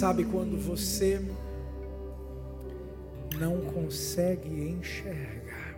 Sabe 0.00 0.24
quando 0.24 0.56
você 0.56 1.20
não 3.38 3.60
consegue 3.60 4.48
enxergar 4.48 5.76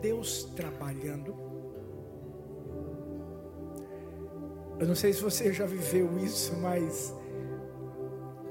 Deus 0.00 0.44
trabalhando? 0.54 1.34
Eu 4.78 4.86
não 4.86 4.94
sei 4.94 5.12
se 5.12 5.20
você 5.20 5.52
já 5.52 5.66
viveu 5.66 6.16
isso, 6.20 6.56
mas 6.58 7.12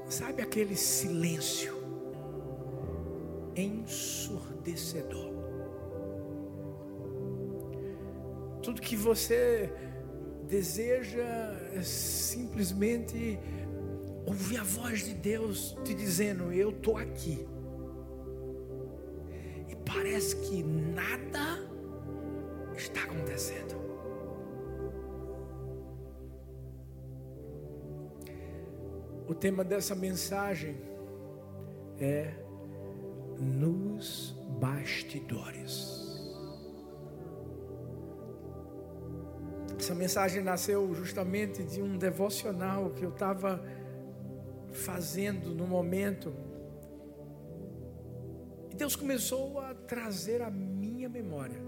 sabe 0.06 0.42
aquele 0.42 0.76
silêncio 0.76 1.74
ensurdecedor? 3.56 5.32
Tudo 8.62 8.82
que 8.82 8.96
você 8.96 9.72
deseja 10.50 11.54
simplesmente 11.82 13.38
ouvir 14.26 14.58
a 14.58 14.64
voz 14.64 15.04
de 15.04 15.14
Deus 15.14 15.78
te 15.84 15.94
dizendo: 15.94 16.52
Eu 16.52 16.70
estou 16.70 16.96
aqui. 16.96 17.46
E 19.68 19.76
parece 19.76 20.36
que 20.36 20.62
nada 20.62 21.60
está 22.76 23.04
acontecendo. 23.04 23.78
O 29.28 29.34
tema 29.34 29.62
dessa 29.62 29.94
mensagem 29.94 30.76
é 32.00 32.34
nos 33.38 34.36
bastidores. 34.58 35.99
Essa 39.90 39.98
mensagem 39.98 40.40
nasceu 40.40 40.94
justamente 40.94 41.64
de 41.64 41.82
um 41.82 41.98
devocional 41.98 42.90
que 42.90 43.02
eu 43.02 43.10
estava 43.10 43.60
fazendo 44.72 45.52
no 45.52 45.66
momento. 45.66 46.32
E 48.70 48.76
Deus 48.76 48.94
começou 48.94 49.58
a 49.58 49.74
trazer 49.74 50.42
à 50.42 50.48
minha 50.48 51.08
memória 51.08 51.60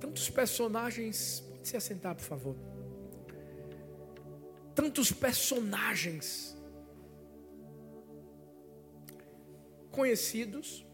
tantos 0.00 0.30
personagens. 0.30 1.40
Pode 1.40 1.68
se 1.68 1.76
assentar, 1.76 2.14
por 2.14 2.24
favor. 2.24 2.56
Tantos 4.74 5.12
personagens 5.12 6.56
conhecidos 9.90 10.85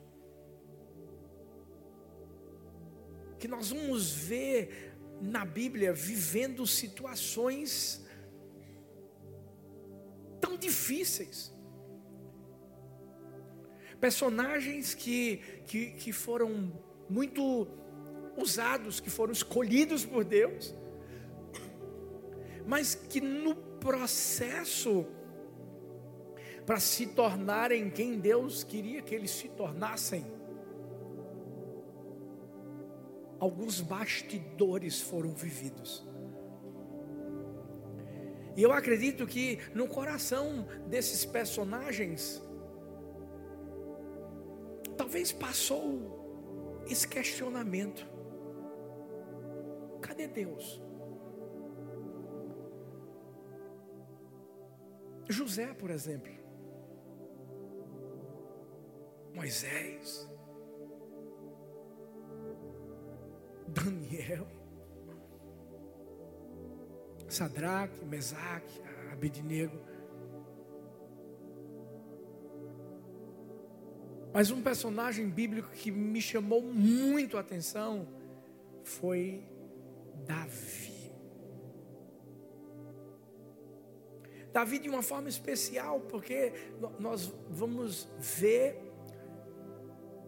que 3.42 3.48
nós 3.48 3.70
vamos 3.70 4.12
ver 4.12 4.94
na 5.20 5.44
Bíblia 5.44 5.92
vivendo 5.92 6.64
situações 6.64 8.06
tão 10.40 10.56
difíceis. 10.56 11.52
Personagens 14.00 14.94
que, 14.94 15.38
que, 15.66 15.90
que 15.90 16.12
foram 16.12 16.72
muito 17.10 17.66
usados, 18.36 19.00
que 19.00 19.10
foram 19.10 19.32
escolhidos 19.32 20.04
por 20.04 20.22
Deus, 20.22 20.72
mas 22.64 22.94
que 22.94 23.20
no 23.20 23.56
processo, 23.56 25.04
para 26.64 26.78
se 26.78 27.08
tornarem 27.08 27.90
quem 27.90 28.20
Deus 28.20 28.62
queria 28.62 29.02
que 29.02 29.12
eles 29.16 29.32
se 29.32 29.48
tornassem, 29.48 30.24
alguns 33.42 33.80
bastidores 33.80 35.00
foram 35.00 35.34
vividos. 35.34 36.06
E 38.56 38.62
eu 38.62 38.70
acredito 38.70 39.26
que 39.26 39.58
no 39.74 39.88
coração 39.88 40.64
desses 40.86 41.24
personagens, 41.24 42.40
talvez 44.96 45.32
passou 45.32 46.84
esse 46.88 47.08
questionamento: 47.08 48.06
cadê 50.00 50.28
Deus? 50.28 50.80
José, 55.28 55.74
por 55.74 55.90
exemplo, 55.90 56.32
Moisés, 59.34 60.30
Daniel, 63.72 64.46
Sadraque, 67.28 68.04
Mesaque, 68.04 68.80
Abednego. 69.12 69.78
Mas 74.32 74.50
um 74.50 74.62
personagem 74.62 75.28
bíblico 75.28 75.70
que 75.70 75.90
me 75.90 76.20
chamou 76.20 76.62
muito 76.62 77.36
a 77.36 77.40
atenção 77.40 78.08
foi 78.82 79.46
Davi. 80.26 81.12
Davi 84.52 84.78
de 84.78 84.88
uma 84.88 85.02
forma 85.02 85.28
especial, 85.28 86.00
porque 86.00 86.52
nós 86.98 87.34
vamos 87.48 88.08
ver 88.18 88.76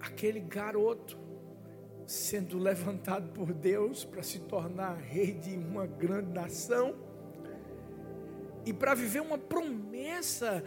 aquele 0.00 0.40
garoto 0.40 1.18
sendo 2.06 2.58
levantado 2.58 3.32
por 3.32 3.52
Deus 3.52 4.04
para 4.04 4.22
se 4.22 4.40
tornar 4.40 4.96
rei 4.96 5.32
de 5.32 5.56
uma 5.56 5.86
grande 5.86 6.32
nação 6.32 6.94
e 8.66 8.72
para 8.72 8.94
viver 8.94 9.20
uma 9.20 9.38
promessa 9.38 10.62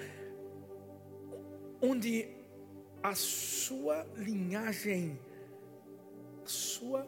onde 1.81 2.30
a 3.02 3.14
sua 3.16 4.08
linhagem, 4.16 5.20
a 6.44 6.48
sua 6.48 7.08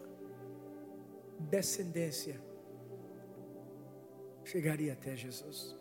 descendência 1.39 2.41
chegaria 4.43 4.93
até 4.93 5.15
Jesus. 5.15 5.75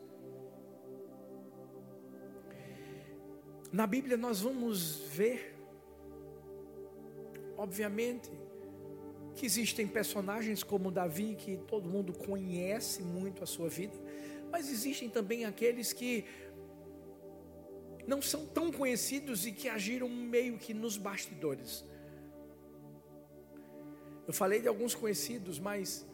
Na 3.72 3.86
Bíblia 3.86 4.16
nós 4.16 4.40
vamos 4.40 5.00
ver 5.08 5.57
obviamente, 7.58 8.30
que 9.34 9.44
existem 9.44 9.86
personagens 9.86 10.62
como 10.62 10.90
Davi, 10.90 11.34
que 11.34 11.58
todo 11.58 11.88
mundo 11.88 12.12
conhece 12.12 13.02
muito 13.02 13.44
a 13.44 13.46
sua 13.46 13.68
vida, 13.68 13.94
mas 14.50 14.70
existem 14.70 15.10
também 15.10 15.44
aqueles 15.44 15.92
que 15.92 16.24
não 18.06 18.22
são 18.22 18.46
tão 18.46 18.72
conhecidos 18.72 19.46
e 19.46 19.52
que 19.52 19.68
agiram 19.68 20.08
meio 20.08 20.56
que 20.56 20.72
nos 20.72 20.96
bastidores. 20.96 21.84
Eu 24.26 24.32
falei 24.32 24.60
de 24.62 24.68
alguns 24.68 24.94
conhecidos, 24.94 25.58
mas 25.58 26.06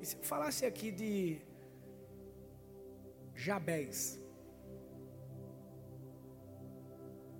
e 0.00 0.06
se 0.06 0.16
eu 0.16 0.22
falasse 0.22 0.64
aqui 0.64 0.90
de 0.90 1.42
Jabés, 3.34 4.18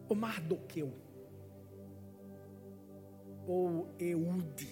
o 0.09 0.15
Mardoqueu, 0.15 0.93
ou 3.51 3.93
Eude. 3.99 4.69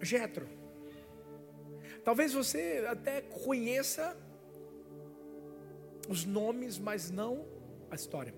Jetro. 0.00 0.48
Talvez 2.04 2.32
você 2.32 2.84
até 2.88 3.22
conheça 3.22 4.16
os 6.08 6.24
nomes, 6.24 6.78
mas 6.78 7.10
não 7.10 7.44
a 7.90 7.96
história. 7.96 8.34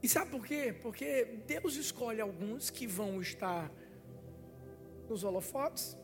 E 0.00 0.08
sabe 0.08 0.30
por 0.30 0.46
quê? 0.46 0.72
Porque 0.82 1.24
Deus 1.46 1.74
escolhe 1.74 2.20
alguns 2.20 2.70
que 2.70 2.86
vão 2.86 3.20
estar 3.20 3.72
nos 5.08 5.24
holofotes, 5.24 5.96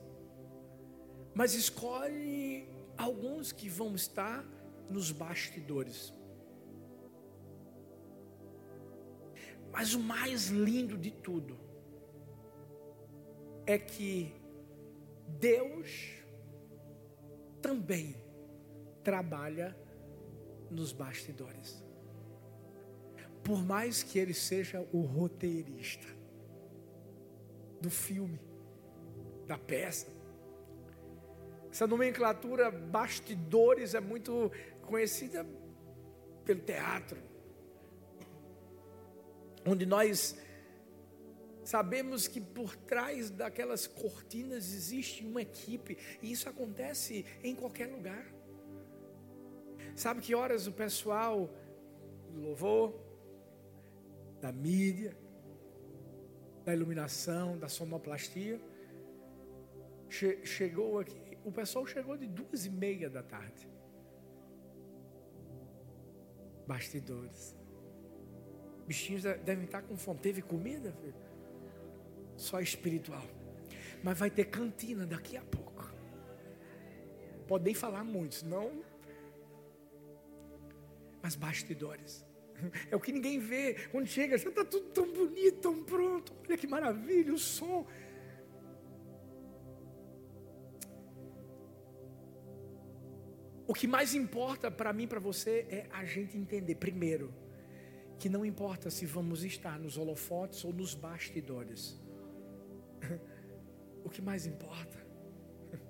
mas 1.35 1.55
escolhe 1.55 2.69
alguns 2.97 3.53
que 3.53 3.69
vão 3.69 3.95
estar 3.95 4.45
nos 4.91 5.13
bastidores. 5.13 6.13
Mas 9.75 9.93
o 9.93 9.99
mais 9.99 10.47
lindo 10.47 10.97
de 10.97 11.11
tudo 11.11 11.59
é 13.67 13.77
que 13.77 14.33
Deus 15.27 16.13
também 17.61 18.15
trabalha 19.03 19.77
nos 20.71 20.93
bastidores. 20.93 21.83
Por 23.43 23.65
mais 23.65 24.01
que 24.01 24.17
ele 24.17 24.33
seja 24.33 24.87
o 24.93 25.01
roteirista 25.01 26.07
do 27.81 27.91
filme, 27.91 28.41
da 29.45 29.59
peça. 29.59 30.07
Essa 31.69 31.87
nomenclatura 31.89 32.71
bastidores 32.71 33.93
é 33.93 34.01
muito 34.01 34.53
conhecida 34.83 35.45
pelo 36.45 36.61
teatro 36.61 37.34
onde 39.67 39.87
nós 39.87 40.37
Sabemos 41.65 42.29
que 42.29 42.43
por 42.43 42.77
trás 42.77 43.31
daquelas 43.31 43.87
cortinas 43.87 44.75
existe 44.75 45.25
uma 45.25 45.41
equipe, 45.41 45.97
e 46.23 46.31
isso 46.31 46.47
acontece 46.47 47.25
em 47.43 47.55
qualquer 47.55 47.87
lugar. 47.87 48.27
Sabe 49.97 50.21
que 50.21 50.35
horas 50.35 50.67
o 50.67 50.73
pessoal 50.73 51.49
do 52.31 52.41
louvor, 52.41 52.95
da 54.43 54.53
mídia, 54.53 55.17
da 56.67 56.75
iluminação, 56.75 57.57
da 57.57 57.69
sonoplastia, 57.69 58.61
che 60.07 60.45
chegou 60.45 60.99
aqui, 60.99 61.39
o 61.45 61.51
pessoal 61.51 61.87
chegou 61.87 62.17
de 62.17 62.27
duas 62.27 62.67
e 62.67 62.71
meia 62.71 63.09
da 63.09 63.23
tarde. 63.23 63.69
Bastidores. 66.67 67.64
Bichinhos 68.87 69.23
devem 69.23 69.65
estar 69.65 69.83
com 69.83 69.97
fome. 69.97 70.21
Teve 70.21 70.43
comida, 70.43 70.93
filho? 70.93 71.15
Só 72.37 72.61
espiritual. 72.61 73.25
Mas 74.03 74.19
vai 74.19 74.31
ter 74.31 74.45
cantina 74.45 75.07
daqui 75.07 75.37
a 75.37 75.43
pouco. 75.43 75.93
Pode 77.47 77.65
nem 77.65 77.75
falar 77.75 78.05
muito, 78.05 78.37
senão. 78.37 78.85
Mas 81.23 81.35
bastidores. 81.35 82.25
É 82.89 82.95
o 82.95 83.01
que 83.01 83.11
ninguém 83.13 83.41
vê. 83.41 83.75
Quando 83.91 84.07
chega, 84.07 84.39
já 84.39 84.49
está 84.49 84.65
tudo 84.65 84.89
tão 84.91 85.13
bonito, 85.13 85.59
tão 85.59 85.83
pronto. 85.83 86.33
Olha 86.47 86.57
que 86.57 86.67
maravilha, 86.67 87.35
o 87.35 87.39
som. 87.39 87.85
O 93.67 93.75
que 93.75 93.87
mais 93.87 94.15
importa 94.15 94.71
para 94.71 94.93
mim, 94.93 95.09
para 95.09 95.19
você, 95.19 95.67
é 95.69 95.87
a 95.91 96.05
gente 96.05 96.37
entender, 96.37 96.75
primeiro, 96.77 97.35
que 98.19 98.29
não 98.29 98.45
importa 98.45 98.91
se 98.91 99.07
vamos 99.07 99.45
estar 99.45 99.79
nos 99.79 99.97
holofotes 99.97 100.65
ou 100.65 100.73
nos 100.73 100.95
bastidores. 100.95 102.01
O 104.07 104.11
que 104.11 104.21
mais 104.21 104.45
importa 104.45 104.99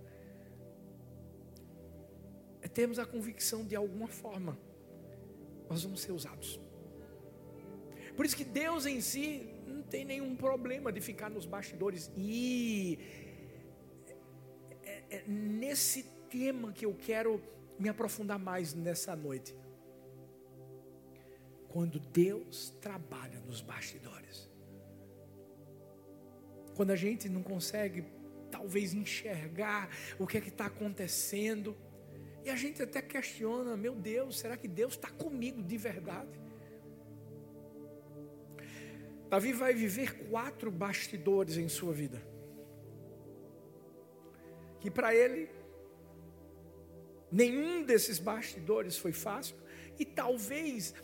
é 2.63 2.69
termos 2.69 3.01
a 3.01 3.05
convicção 3.05 3.65
de 3.65 3.75
alguma 3.75 4.07
forma 4.07 4.57
nós 5.69 5.83
vamos 5.83 6.01
ser 6.01 6.13
usados. 6.13 6.61
Por 8.17 8.25
isso 8.25 8.37
que 8.37 8.45
Deus 8.45 8.87
em 8.87 9.01
si 9.01 9.49
não 9.67 9.83
tem 9.83 10.05
nenhum 10.05 10.37
problema 10.37 10.93
de 10.93 11.01
ficar 11.01 11.29
nos 11.29 11.47
bastidores. 11.47 12.11
E 12.17 13.01
é, 14.85 15.17
é 15.17 15.25
nesse 15.27 16.05
tema 16.31 16.73
que 16.73 16.87
eu 16.87 16.95
quero 16.95 17.43
me 17.79 17.89
aprofundar 17.89 18.39
mais 18.39 18.75
nessa 18.75 19.17
noite. 19.17 19.55
Quando 21.75 21.99
Deus 21.99 22.71
trabalha 22.81 23.41
nos 23.41 23.61
bastidores. 23.61 24.49
Quando 26.77 26.93
a 26.93 26.97
gente 26.97 27.29
não 27.29 27.43
consegue, 27.43 28.05
talvez, 28.49 28.95
enxergar 28.95 29.91
o 30.17 30.25
que 30.25 30.39
é 30.39 30.41
que 30.41 30.51
está 30.51 30.67
acontecendo. 30.67 31.77
E 32.45 32.49
a 32.49 32.55
gente 32.55 32.81
até 32.81 33.03
questiona: 33.03 33.77
meu 33.77 33.93
Deus, 33.93 34.39
será 34.39 34.57
que 34.57 34.69
Deus 34.69 34.93
está 34.93 35.11
comigo 35.11 35.61
de 35.65 35.77
verdade? 35.77 36.41
Davi 39.29 39.53
vai 39.53 39.75
viver 39.75 40.29
quatro 40.29 40.71
bastidores 40.71 41.57
em 41.57 41.69
sua 41.69 41.93
vida. 41.93 42.23
Que 44.79 44.93
para 44.93 45.13
ele, 45.13 45.51
nenhum 47.33 47.83
desses 47.83 48.21
bastidores 48.21 48.97
foi 48.97 49.11
fácil. 49.13 49.57
E 49.99 50.05
talvez 50.05 50.95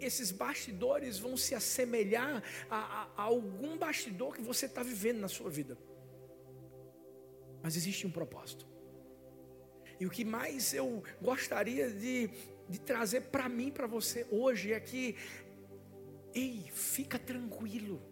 esses 0.00 0.30
bastidores 0.30 1.18
vão 1.18 1.36
se 1.36 1.54
assemelhar 1.54 2.42
a, 2.70 2.76
a, 2.76 3.02
a 3.16 3.22
algum 3.22 3.76
bastidor 3.76 4.34
que 4.34 4.42
você 4.42 4.66
está 4.66 4.82
vivendo 4.82 5.20
na 5.20 5.28
sua 5.28 5.50
vida. 5.50 5.78
Mas 7.62 7.76
existe 7.76 8.06
um 8.06 8.10
propósito. 8.10 8.66
E 9.98 10.06
o 10.06 10.10
que 10.10 10.24
mais 10.24 10.74
eu 10.74 11.02
gostaria 11.20 11.90
de, 11.90 12.30
de 12.68 12.80
trazer 12.80 13.22
para 13.22 13.48
mim, 13.48 13.70
para 13.70 13.86
você 13.86 14.26
hoje, 14.30 14.72
é 14.72 14.80
que, 14.80 15.16
ei, 16.34 16.70
fica 16.72 17.18
tranquilo, 17.18 18.02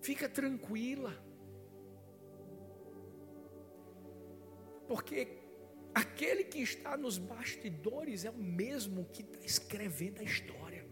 fica 0.00 0.28
tranquila, 0.28 1.16
porque 4.88 5.41
aquele 5.94 6.44
que 6.44 6.58
está 6.58 6.96
nos 6.96 7.18
bastidores 7.18 8.24
é 8.24 8.30
o 8.30 8.36
mesmo 8.36 9.04
que 9.06 9.22
está 9.22 9.38
escrevendo 9.44 10.20
a 10.20 10.22
história. 10.22 10.86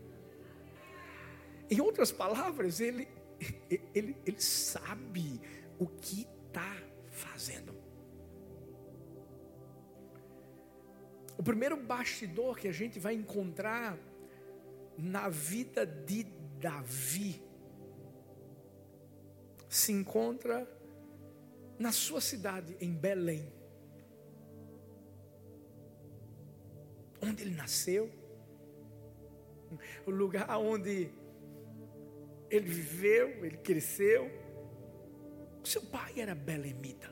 Em 1.70 1.80
outras 1.80 2.10
palavras, 2.10 2.80
ele, 2.80 3.08
ele, 3.94 4.16
ele 4.26 4.40
sabe 4.40 5.40
o 5.78 5.86
que 5.86 6.26
está 6.46 6.76
fazendo. 7.10 7.74
O 11.38 11.42
primeiro 11.42 11.76
bastidor 11.76 12.58
que 12.58 12.68
a 12.68 12.72
gente 12.72 12.98
vai 12.98 13.14
encontrar 13.14 13.98
na 14.98 15.28
vida 15.30 15.86
de 15.86 16.24
Davi 16.60 17.42
se 19.66 19.92
encontra 19.92 20.68
na 21.78 21.92
sua 21.92 22.20
cidade, 22.20 22.76
em 22.78 22.92
Belém. 22.92 23.50
Onde 27.22 27.42
ele 27.42 27.54
nasceu, 27.54 28.10
o 30.06 30.10
lugar 30.10 30.48
onde 30.58 31.10
ele 32.50 32.68
viveu, 32.68 33.44
ele 33.44 33.56
cresceu. 33.58 34.30
Seu 35.62 35.82
pai 35.82 36.14
era 36.16 36.34
belemita. 36.34 37.10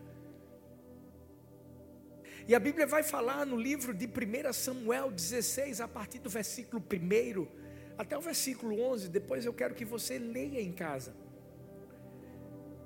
E 2.47 2.55
a 2.55 2.59
Bíblia 2.59 2.87
vai 2.87 3.03
falar 3.03 3.45
no 3.45 3.57
livro 3.57 3.93
de 3.93 4.07
1 4.07 4.53
Samuel 4.55 5.11
16, 5.11 5.83
a 5.83 5.87
partir 5.87 6.19
do 6.19 6.31
versículo 6.31 6.83
1 6.83 7.47
até 7.99 8.17
o 8.17 8.21
versículo 8.23 8.81
11. 8.81 9.09
Depois 9.11 9.45
eu 9.45 9.53
quero 9.53 9.75
que 9.75 9.85
você 9.85 10.19
leia 10.19 10.61
em 10.61 10.73
casa. 10.73 11.15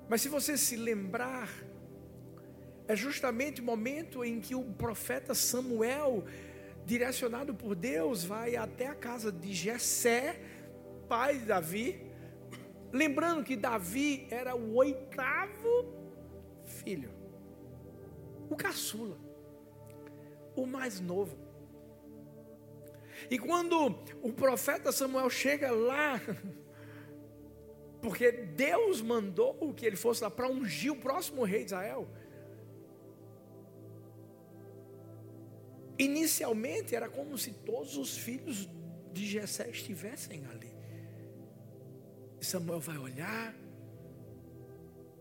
Mas 0.09 0.21
se 0.21 0.29
você 0.29 0.59
se 0.59 0.75
lembrar, 0.75 1.49
é 2.89 2.97
justamente 2.97 3.61
o 3.61 3.65
momento 3.65 4.25
em 4.25 4.41
que 4.41 4.55
o 4.55 4.65
profeta 4.65 5.33
Samuel, 5.33 6.25
direcionado 6.85 7.55
por 7.55 7.75
Deus, 7.75 8.25
vai 8.25 8.57
até 8.57 8.87
a 8.87 8.95
casa 8.95 9.31
de 9.31 9.53
Jessé, 9.53 10.41
pai 11.09 11.39
de 11.39 11.47
Davi, 11.47 12.07
lembrando 12.93 13.45
que 13.45 13.57
Davi 13.57 14.27
era 14.31 14.55
o 14.55 14.75
oitavo 14.75 15.95
filho, 16.65 17.11
o 18.51 18.57
caçula 18.57 19.33
o 20.55 20.67
mais 20.67 21.01
novo. 21.01 21.37
E 23.31 23.39
quando 23.39 23.95
o 24.23 24.33
profeta 24.33 24.93
Samuel 24.93 25.31
chega 25.31 25.71
lá, 25.71 26.21
porque 28.01 28.33
Deus 28.33 29.01
mandou 29.01 29.73
que 29.75 29.87
ele 29.87 29.97
fosse 29.97 30.23
lá 30.23 30.31
para 30.31 30.49
ungir 30.49 30.93
o 30.93 30.97
próximo 30.97 31.45
rei 31.45 31.61
de 31.61 31.67
Israel. 31.67 32.09
Inicialmente 36.05 36.95
era 36.95 37.09
como 37.09 37.37
se 37.39 37.53
todos 37.53 37.97
os 37.97 38.17
filhos 38.17 38.69
de 39.13 39.27
Jessé 39.27 39.69
estivessem 39.71 40.45
ali. 40.47 40.73
Samuel 42.41 42.81
vai 42.81 42.99
olhar, 42.99 43.55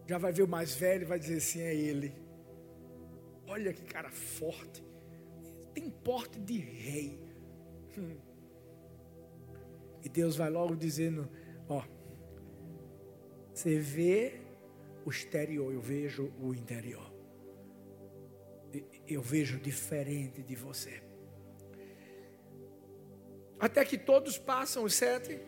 já 0.07 0.17
vai 0.17 0.31
ver 0.31 0.43
o 0.43 0.47
mais 0.47 0.73
velho 0.73 1.05
vai 1.07 1.19
dizer 1.19 1.37
assim: 1.37 1.61
é 1.61 1.75
ele. 1.75 2.13
Olha 3.47 3.71
que 3.73 3.83
cara 3.83 4.09
forte 4.09 4.81
tem 5.73 5.89
porte 5.89 6.39
de 6.39 6.57
rei. 6.57 7.19
Hum. 7.97 8.17
E 10.03 10.09
Deus 10.09 10.35
vai 10.35 10.49
logo 10.49 10.75
dizendo: 10.75 11.29
Ó, 11.67 11.83
você 13.53 13.77
vê 13.77 14.41
o 15.05 15.09
exterior, 15.09 15.71
eu 15.73 15.81
vejo 15.81 16.31
o 16.39 16.53
interior. 16.53 17.10
Eu 19.13 19.21
vejo 19.21 19.59
diferente 19.59 20.41
de 20.41 20.55
você. 20.55 21.01
Até 23.59 23.83
que 23.85 23.97
todos 23.97 24.37
passam 24.37 24.83
os 24.83 24.95
sete. 24.95 25.39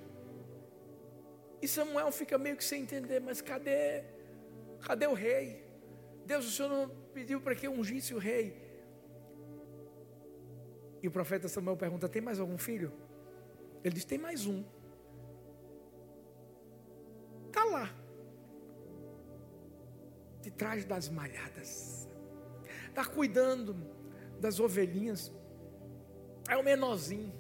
E 1.62 1.68
Samuel 1.68 2.12
fica 2.12 2.38
meio 2.38 2.58
que 2.58 2.64
sem 2.64 2.84
entender, 2.84 3.20
mas 3.20 3.42
cadê? 3.42 4.04
Cadê 4.82 5.08
o 5.08 5.14
rei? 5.14 5.64
Deus, 6.26 6.46
o 6.46 6.52
Senhor 6.52 6.70
não 6.70 6.90
pediu 7.14 7.42
para 7.42 7.56
que 7.56 7.68
ungisse 7.68 8.14
o 8.14 8.18
rei. 8.18 8.62
E 11.02 11.08
o 11.08 11.12
profeta 11.12 11.48
Samuel 11.48 11.78
pergunta: 11.78 12.08
Tem 12.08 12.22
mais 12.22 12.40
algum 12.40 12.58
filho? 12.58 12.92
Ele 13.84 13.96
diz: 13.96 14.06
Tem 14.06 14.18
mais 14.18 14.46
um. 14.46 14.64
Está 17.48 17.64
lá. 17.66 17.94
De 20.42 20.52
trás 20.52 20.86
das 20.86 21.10
malhadas. 21.10 22.08
Está 22.94 23.04
cuidando 23.04 23.76
das 24.40 24.60
ovelhinhas. 24.60 25.34
É 26.48 26.56
o 26.56 26.64
menorzinho. 26.64 27.34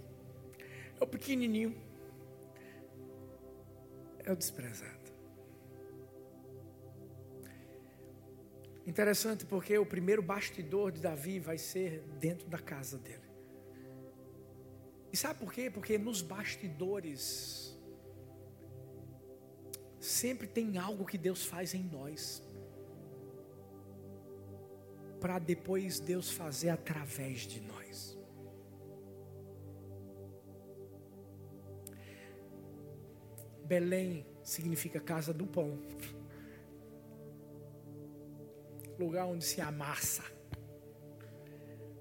É 0.99 1.03
o 1.03 1.05
pequenininho. 1.07 1.79
é 4.25 4.31
o 4.31 4.35
desprezado. 4.35 5.11
Interessante 8.87 9.45
porque 9.45 9.77
o 9.77 9.85
primeiro 9.85 10.23
bastidor 10.23 10.91
de 10.91 11.01
Davi 11.01 11.39
vai 11.39 11.57
ser 11.57 12.01
dentro 12.19 12.47
da 12.47 12.57
casa 12.57 12.97
dele. 12.97 13.29
E 15.11 15.17
sabe 15.17 15.39
por 15.39 15.53
quê? 15.53 15.69
Porque 15.69 15.97
nos 15.97 16.21
bastidores 16.21 17.77
sempre 19.99 20.47
tem 20.47 20.77
algo 20.77 21.05
que 21.05 21.17
Deus 21.17 21.45
faz 21.45 21.73
em 21.75 21.83
nós. 21.83 22.41
Para 25.23 25.39
depois 25.39 26.01
Deus 26.01 26.29
fazer 26.29 26.67
através 26.67 27.47
de 27.47 27.61
nós. 27.61 28.19
Belém 33.63 34.25
significa 34.43 34.99
casa 34.99 35.33
do 35.33 35.47
pão 35.47 35.79
lugar 38.99 39.25
onde 39.25 39.45
se 39.45 39.61
amassa 39.61 40.23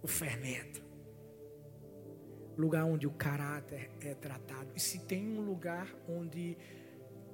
o 0.02 0.08
fermento, 0.08 0.84
lugar 2.58 2.84
onde 2.84 3.06
o 3.06 3.12
caráter 3.12 3.88
é 4.00 4.14
tratado. 4.14 4.72
E 4.74 4.80
se 4.80 4.98
tem 4.98 5.38
um 5.38 5.42
lugar 5.42 5.94
onde 6.08 6.58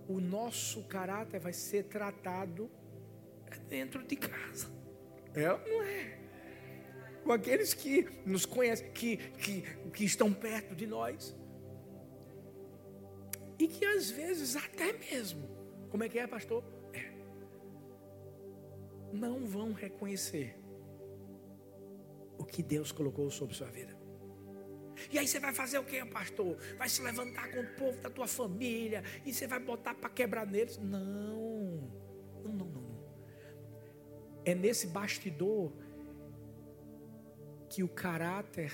o 0.06 0.20
nosso 0.20 0.84
caráter 0.84 1.40
vai 1.40 1.54
ser 1.54 1.84
tratado, 1.84 2.70
é 3.46 3.56
dentro 3.70 4.06
de 4.06 4.16
casa. 4.16 4.77
É 5.40 5.52
ou 5.52 5.58
não 5.58 5.82
é? 5.82 6.18
Com 7.24 7.32
aqueles 7.32 7.74
que 7.74 8.08
nos 8.24 8.46
conhecem, 8.46 8.90
que, 8.92 9.16
que, 9.16 9.62
que 9.90 10.04
estão 10.04 10.32
perto 10.32 10.74
de 10.74 10.86
nós. 10.86 11.36
E 13.58 13.68
que 13.68 13.84
às 13.84 14.10
vezes 14.10 14.56
até 14.56 14.92
mesmo, 14.92 15.48
como 15.90 16.04
é 16.04 16.08
que 16.08 16.18
é, 16.18 16.26
pastor? 16.26 16.64
não 19.12 19.46
vão 19.46 19.72
reconhecer 19.72 20.56
o 22.38 22.44
que 22.44 22.62
Deus 22.62 22.92
colocou 22.92 23.30
sobre 23.30 23.54
sua 23.54 23.68
vida. 23.68 23.96
E 25.10 25.18
aí 25.18 25.26
você 25.26 25.38
vai 25.38 25.54
fazer 25.54 25.78
o 25.78 25.84
que, 25.84 26.04
pastor? 26.06 26.56
Vai 26.76 26.88
se 26.88 27.00
levantar 27.02 27.50
com 27.50 27.60
o 27.60 27.74
povo 27.76 28.00
da 28.00 28.10
tua 28.10 28.26
família 28.26 29.02
e 29.24 29.32
você 29.32 29.46
vai 29.46 29.60
botar 29.60 29.94
para 29.94 30.10
quebrar 30.10 30.46
neles? 30.46 30.76
Não, 30.78 31.88
não, 32.44 32.52
não. 32.52 32.77
É 34.48 34.54
nesse 34.54 34.86
bastidor 34.86 35.70
que 37.68 37.82
o 37.82 37.88
caráter 37.88 38.72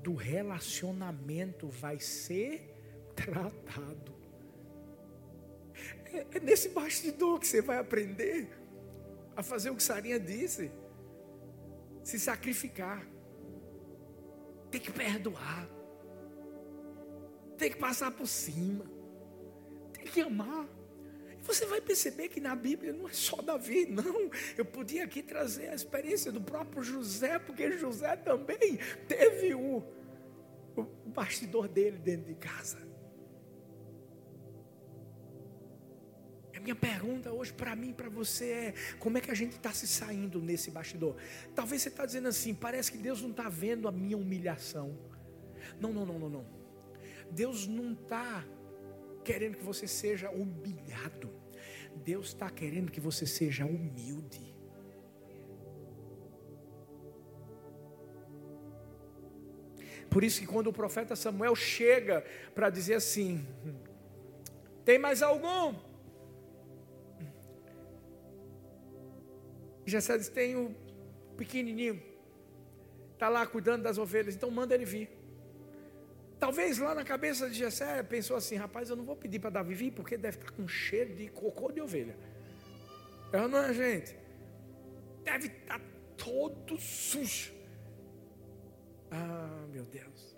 do 0.00 0.14
relacionamento 0.14 1.66
vai 1.66 1.98
ser 1.98 2.72
tratado. 3.16 4.14
É, 6.12 6.36
é 6.36 6.38
nesse 6.38 6.68
bastidor 6.68 7.40
que 7.40 7.48
você 7.48 7.60
vai 7.60 7.78
aprender 7.78 8.48
a 9.34 9.42
fazer 9.42 9.70
o 9.70 9.74
que 9.74 9.82
Sarinha 9.82 10.20
disse: 10.20 10.70
se 12.04 12.20
sacrificar, 12.20 13.04
tem 14.70 14.80
que 14.80 14.92
perdoar, 14.92 15.68
tem 17.58 17.72
que 17.72 17.78
passar 17.78 18.12
por 18.12 18.28
cima, 18.28 18.84
tem 19.92 20.04
que 20.04 20.20
amar. 20.20 20.68
Você 21.46 21.66
vai 21.66 21.80
perceber 21.80 22.28
que 22.28 22.40
na 22.40 22.54
Bíblia 22.54 22.92
não 22.92 23.08
é 23.08 23.12
só 23.12 23.36
Davi, 23.40 23.86
não. 23.86 24.30
Eu 24.56 24.64
podia 24.64 25.04
aqui 25.04 25.22
trazer 25.22 25.68
a 25.68 25.74
experiência 25.74 26.32
do 26.32 26.40
próprio 26.40 26.82
José, 26.82 27.38
porque 27.38 27.78
José 27.78 28.16
também 28.16 28.78
teve 29.06 29.54
o, 29.54 29.82
o 30.76 30.82
bastidor 31.06 31.68
dele 31.68 31.98
dentro 31.98 32.26
de 32.26 32.34
casa. 32.34 32.86
minha 36.66 36.74
pergunta 36.74 37.32
hoje 37.32 37.52
para 37.52 37.76
mim, 37.76 37.92
para 37.92 38.08
você 38.08 38.50
é: 38.50 38.74
como 38.98 39.16
é 39.16 39.20
que 39.20 39.30
a 39.30 39.34
gente 39.34 39.52
está 39.52 39.72
se 39.72 39.86
saindo 39.86 40.42
nesse 40.42 40.68
bastidor? 40.68 41.14
Talvez 41.54 41.82
você 41.82 41.88
está 41.88 42.04
dizendo 42.04 42.26
assim: 42.26 42.52
parece 42.52 42.90
que 42.90 42.98
Deus 42.98 43.22
não 43.22 43.30
está 43.30 43.48
vendo 43.48 43.86
a 43.86 43.92
minha 43.92 44.18
humilhação. 44.18 44.98
Não, 45.80 45.92
não, 45.92 46.04
não, 46.04 46.18
não, 46.18 46.28
não. 46.28 46.46
Deus 47.30 47.68
não 47.68 47.92
está 47.92 48.44
querendo 49.24 49.56
que 49.56 49.64
você 49.64 49.86
seja 49.86 50.28
humilhado. 50.30 51.30
Deus 52.06 52.28
está 52.28 52.48
querendo 52.48 52.92
que 52.92 53.00
você 53.00 53.26
seja 53.26 53.66
humilde. 53.66 54.54
Por 60.08 60.22
isso 60.22 60.38
que 60.40 60.46
quando 60.46 60.68
o 60.68 60.72
profeta 60.72 61.16
Samuel 61.16 61.56
chega 61.56 62.24
para 62.54 62.70
dizer 62.70 62.94
assim: 62.94 63.44
tem 64.84 65.00
mais 65.00 65.20
algum? 65.20 65.74
Jessé 69.84 70.16
disse: 70.16 70.30
tem 70.30 70.54
o 70.54 70.72
pequenininho, 71.36 72.00
está 73.14 73.28
lá 73.28 73.44
cuidando 73.44 73.82
das 73.82 73.98
ovelhas, 73.98 74.36
então 74.36 74.48
manda 74.48 74.76
ele 74.76 74.84
vir. 74.84 75.15
Talvez 76.38 76.78
lá 76.78 76.94
na 76.94 77.04
cabeça 77.04 77.48
de 77.48 77.56
Jessé 77.56 78.02
pensou 78.02 78.36
assim: 78.36 78.56
rapaz, 78.56 78.90
eu 78.90 78.96
não 78.96 79.04
vou 79.04 79.16
pedir 79.16 79.38
para 79.38 79.50
Davi 79.50 79.74
vir, 79.74 79.92
porque 79.92 80.16
deve 80.16 80.38
estar 80.38 80.50
tá 80.50 80.56
com 80.56 80.68
cheiro 80.68 81.14
de 81.14 81.28
cocô 81.28 81.72
de 81.72 81.80
ovelha. 81.80 82.16
É 83.32 83.48
não 83.48 83.58
é, 83.58 83.72
gente? 83.72 84.16
Deve 85.24 85.48
estar 85.48 85.78
tá 85.78 85.84
todo 86.16 86.78
sujo. 86.78 87.54
Ah, 89.10 89.66
meu 89.72 89.84
Deus. 89.84 90.36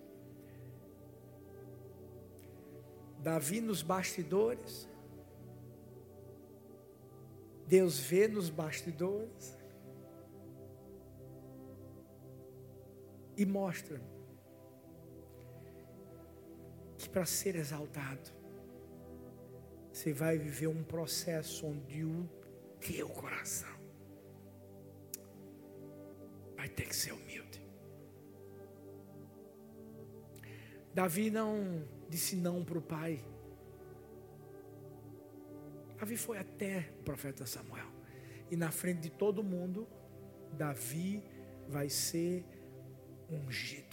Davi 3.19 3.59
nos 3.59 3.81
bastidores, 3.81 4.87
Deus 7.67 7.99
vê 7.99 8.27
nos 8.27 8.49
bastidores 8.49 9.57
e 13.35 13.45
mostra 13.45 14.01
para 17.11 17.25
ser 17.25 17.55
exaltado, 17.55 18.31
você 19.91 20.13
vai 20.13 20.37
viver 20.37 20.67
um 20.67 20.83
processo 20.83 21.65
onde 21.65 22.03
o 22.03 22.29
teu 22.79 23.09
coração 23.09 23.79
vai 26.55 26.69
ter 26.69 26.87
que 26.87 26.95
ser 26.95 27.11
humilde. 27.13 27.61
Davi 30.93 31.29
não 31.29 31.87
disse 32.09 32.35
não 32.35 32.63
para 32.63 32.77
o 32.77 32.81
pai. 32.81 33.23
Davi 35.97 36.17
foi 36.17 36.37
até 36.37 36.91
o 36.99 37.03
profeta 37.03 37.45
Samuel. 37.45 37.87
E 38.51 38.55
na 38.55 38.71
frente 38.71 39.01
de 39.01 39.09
todo 39.09 39.43
mundo, 39.43 39.87
Davi 40.53 41.23
vai 41.67 41.89
ser 41.89 42.43
ungido. 43.29 43.88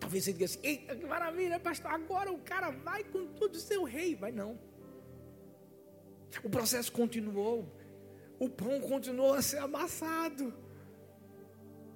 Talvez 0.00 0.24
você 0.24 0.32
diga 0.32 0.44
assim: 0.44 0.60
Eita, 0.62 0.96
que 0.96 1.06
maravilha, 1.06 1.58
pastor. 1.58 1.90
Agora 1.90 2.32
o 2.32 2.38
cara 2.38 2.70
vai 2.70 3.04
com 3.04 3.26
tudo 3.26 3.56
ser 3.58 3.78
o 3.78 3.84
rei. 3.84 4.14
Vai 4.14 4.32
não. 4.32 4.58
O 6.42 6.50
processo 6.50 6.92
continuou. 6.92 7.66
O 8.38 8.48
pão 8.48 8.80
continuou 8.80 9.34
a 9.34 9.42
ser 9.42 9.58
amassado. 9.58 10.54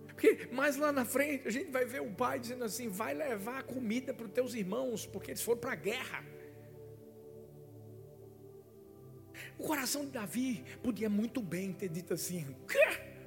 Porque 0.08 0.48
mais 0.52 0.76
lá 0.76 0.92
na 0.92 1.04
frente 1.04 1.48
a 1.48 1.50
gente 1.50 1.70
vai 1.70 1.84
ver 1.84 2.02
o 2.02 2.12
pai 2.12 2.38
dizendo 2.38 2.64
assim: 2.64 2.88
vai 2.88 3.14
levar 3.14 3.62
comida 3.64 4.12
para 4.12 4.26
os 4.26 4.32
teus 4.32 4.54
irmãos, 4.54 5.06
porque 5.06 5.30
eles 5.30 5.42
foram 5.42 5.60
para 5.60 5.72
a 5.72 5.76
guerra. 5.76 6.24
O 9.58 9.64
coração 9.64 10.04
de 10.04 10.12
Davi 10.12 10.64
podia 10.82 11.08
muito 11.08 11.40
bem 11.40 11.72
ter 11.72 11.88
dito 11.88 12.14
assim: 12.14 12.54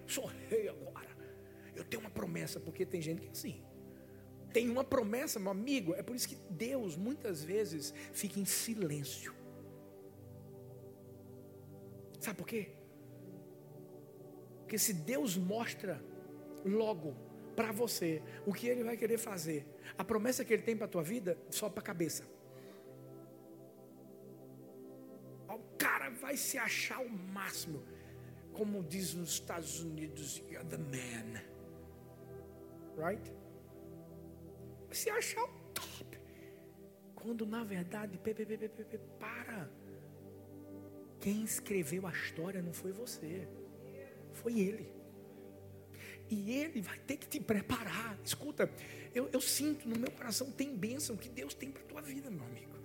sou 0.05 0.25
rei 0.50 0.70
agora. 0.70 1.10
Eu 1.75 1.84
tenho 1.84 2.01
uma 2.01 2.10
promessa, 2.10 2.60
porque 2.60 2.86
tem 2.86 3.01
gente 3.01 3.22
que 3.22 3.27
é 3.27 3.32
assim. 3.32 3.62
Tem 4.56 4.70
uma 4.70 4.86
promessa, 4.86 5.38
meu 5.46 5.52
amigo. 5.52 5.94
É 5.94 6.02
por 6.02 6.16
isso 6.16 6.30
que 6.30 6.38
Deus 6.50 6.96
muitas 6.96 7.44
vezes 7.44 7.94
fica 8.14 8.40
em 8.40 8.46
silêncio. 8.46 9.34
Sabe 12.22 12.38
por 12.38 12.48
quê? 12.48 12.70
Porque 14.62 14.78
se 14.78 14.94
Deus 14.94 15.36
mostra 15.36 16.02
logo 16.64 17.14
para 17.58 17.74
você 17.74 18.22
o 18.46 18.54
que 18.54 18.68
Ele 18.68 18.84
vai 18.84 18.96
querer 18.96 19.18
fazer, 19.18 19.68
a 19.98 20.04
promessa 20.04 20.46
que 20.46 20.54
Ele 20.54 20.64
tem 20.64 20.78
para 20.78 20.86
a 20.86 20.94
tua 20.96 21.04
vida, 21.04 21.38
só 21.50 21.68
para 21.70 21.82
a 21.82 21.86
cabeça. 21.92 22.24
cara 26.06 26.10
vai 26.10 26.38
se 26.38 26.58
achar 26.58 27.00
o 27.00 27.10
máximo. 27.10 27.84
Como 28.54 28.84
diz 28.84 29.14
nos 29.14 29.32
Estados 29.32 29.82
Unidos, 29.82 30.42
you're 30.50 30.68
the 30.68 30.78
man. 30.78 31.42
Right? 32.98 33.32
Se 34.96 35.10
achar 35.10 35.44
o 35.44 35.50
top. 35.74 36.18
Quando 37.16 37.46
na 37.46 37.66
verdade, 37.66 38.18
para. 39.20 39.70
Quem 41.20 41.44
escreveu 41.44 42.08
a 42.08 42.12
história 42.12 42.62
não 42.62 42.72
foi 42.72 42.94
você, 42.94 43.46
foi 44.32 44.60
ele. 44.60 44.90
E 46.30 46.52
ele 46.52 46.82
vai 46.82 46.98
ter 47.00 47.18
que 47.18 47.28
te 47.28 47.42
preparar. 47.42 48.18
Escuta, 48.24 48.72
eu, 49.14 49.30
eu 49.34 49.42
sinto 49.42 49.88
no 49.90 50.00
meu 50.00 50.12
coração, 50.12 50.50
tem 50.50 50.74
bênção 50.74 51.18
que 51.18 51.28
Deus 51.28 51.54
tem 51.54 51.72
para 51.72 51.84
tua 51.84 52.02
vida, 52.02 52.32
meu 52.32 52.46
amigo. 52.46 52.80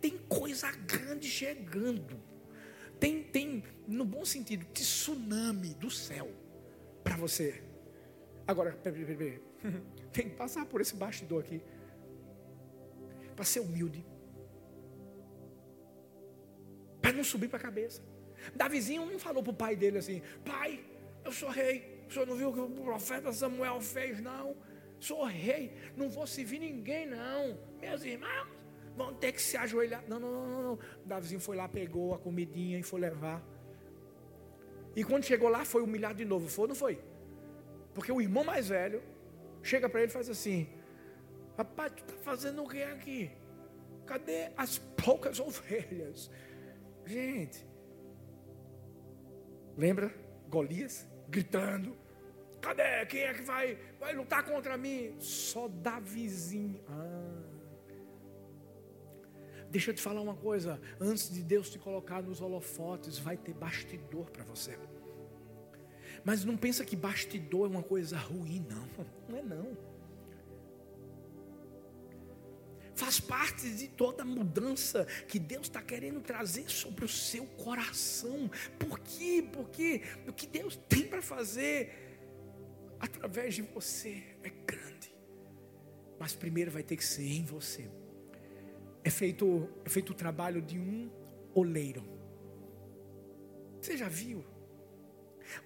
tem 0.00 0.18
coisa 0.28 0.72
grande 0.72 1.28
chegando. 1.28 2.20
Tem, 2.98 3.22
tem, 3.22 3.62
no 3.86 4.04
bom 4.04 4.24
sentido, 4.24 4.66
tsunami 4.72 5.74
do 5.74 5.90
céu 5.90 6.28
para 7.04 7.16
você. 7.16 7.62
Agora, 8.48 8.72
peraí, 8.72 9.04
peraí, 9.04 9.16
peraí. 9.16 9.86
tem 10.12 10.28
que 10.28 10.36
passar 10.36 10.66
por 10.66 10.80
esse 10.80 10.94
bastidor 10.94 11.40
aqui. 11.40 11.62
Para 13.34 13.44
ser 13.44 13.60
humilde. 13.60 14.04
Para 17.00 17.12
não 17.12 17.24
subir 17.24 17.48
para 17.48 17.58
a 17.58 17.62
cabeça. 17.62 18.02
Davizinho 18.54 19.04
não 19.06 19.18
falou 19.18 19.42
para 19.42 19.52
o 19.52 19.56
pai 19.56 19.76
dele 19.76 19.98
assim: 19.98 20.22
Pai, 20.44 20.84
eu 21.24 21.32
sou 21.32 21.48
rei. 21.48 22.04
O 22.08 22.12
senhor 22.12 22.26
não 22.26 22.36
viu 22.36 22.50
o 22.50 22.52
que 22.52 22.60
o 22.60 22.70
profeta 22.70 23.32
Samuel 23.32 23.80
fez, 23.80 24.20
não? 24.20 24.56
Sou 24.98 25.24
rei, 25.24 25.72
não 25.96 26.08
vou 26.08 26.26
servir 26.26 26.58
ninguém, 26.58 27.06
não. 27.06 27.58
Meus 27.80 28.02
irmãos 28.04 28.48
vão 28.96 29.12
ter 29.12 29.32
que 29.32 29.42
se 29.42 29.56
ajoelhar. 29.56 30.04
Não, 30.08 30.18
não, 30.18 30.30
não, 30.32 30.62
não. 30.62 30.78
Davizinho 31.04 31.40
foi 31.40 31.56
lá, 31.56 31.68
pegou 31.68 32.14
a 32.14 32.18
comidinha 32.18 32.78
e 32.78 32.82
foi 32.82 33.00
levar. 33.00 33.42
E 34.94 35.04
quando 35.04 35.24
chegou 35.24 35.48
lá, 35.48 35.64
foi 35.64 35.82
humilhado 35.82 36.14
de 36.14 36.24
novo. 36.24 36.48
Foi 36.48 36.62
ou 36.62 36.68
não 36.68 36.74
foi? 36.74 36.98
Porque 37.92 38.10
o 38.10 38.20
irmão 38.20 38.44
mais 38.44 38.68
velho 38.68 39.02
chega 39.66 39.88
para 39.88 40.00
ele 40.00 40.10
e 40.10 40.12
faz 40.12 40.30
assim: 40.30 40.68
Rapaz, 41.56 41.92
tu 41.92 42.04
está 42.04 42.14
fazendo 42.22 42.62
o 42.62 42.68
que 42.68 42.82
aqui? 42.82 43.30
Cadê 44.06 44.50
as 44.56 44.78
poucas 44.78 45.40
ovelhas? 45.40 46.30
Gente, 47.04 47.66
lembra 49.76 50.14
Golias 50.48 51.06
gritando: 51.28 51.96
Cadê? 52.60 53.04
Quem 53.06 53.22
é 53.22 53.34
que 53.34 53.42
vai, 53.42 53.78
vai 53.98 54.14
lutar 54.14 54.44
contra 54.44 54.76
mim? 54.76 55.16
Só 55.18 55.68
Davizinho. 55.68 56.80
Ah. 56.88 57.56
Deixa 59.70 59.90
eu 59.90 59.94
te 59.94 60.00
falar 60.00 60.20
uma 60.20 60.36
coisa: 60.36 60.80
antes 61.00 61.30
de 61.32 61.42
Deus 61.42 61.68
te 61.70 61.78
colocar 61.78 62.22
nos 62.22 62.40
holofotes, 62.40 63.18
vai 63.18 63.36
ter 63.36 63.54
bastidor 63.54 64.30
para 64.30 64.44
você. 64.44 64.78
Mas 66.26 66.44
não 66.44 66.56
pensa 66.56 66.84
que 66.84 66.96
bastidor 66.96 67.66
é 67.66 67.70
uma 67.70 67.82
coisa 67.82 68.18
ruim, 68.18 68.66
não. 68.68 69.06
Não 69.28 69.38
é 69.38 69.42
não. 69.42 69.76
Faz 72.94 73.20
parte 73.20 73.68
de 73.70 73.88
toda 73.88 74.24
mudança 74.24 75.04
que 75.28 75.38
Deus 75.38 75.66
está 75.66 75.82
querendo 75.82 76.20
trazer 76.20 76.70
sobre 76.70 77.04
o 77.04 77.08
seu 77.08 77.44
coração. 77.46 78.50
Por 78.78 78.98
quê? 79.00 79.46
Porque 79.52 80.02
o 80.26 80.32
que 80.32 80.46
Deus 80.46 80.76
tem 80.88 81.06
para 81.06 81.20
fazer 81.20 81.92
através 82.98 83.54
de 83.54 83.62
você 83.62 84.22
é 84.42 84.50
grande. 84.50 85.14
Mas 86.18 86.34
primeiro 86.34 86.70
vai 86.70 86.82
ter 86.82 86.96
que 86.96 87.04
ser 87.04 87.26
em 87.26 87.44
você 87.44 87.90
é 89.06 89.10
feito, 89.10 89.68
é 89.84 89.88
feito 89.88 90.10
o 90.10 90.14
trabalho 90.14 90.60
de 90.60 90.80
um 90.80 91.08
oleiro. 91.54 92.02
Você 93.80 93.96
já 93.96 94.08
viu? 94.08 94.44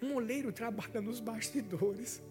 Um 0.02 0.14
oleiro 0.14 0.52
trabalha 0.52 1.00
nos 1.00 1.20
bastidores. 1.20 2.22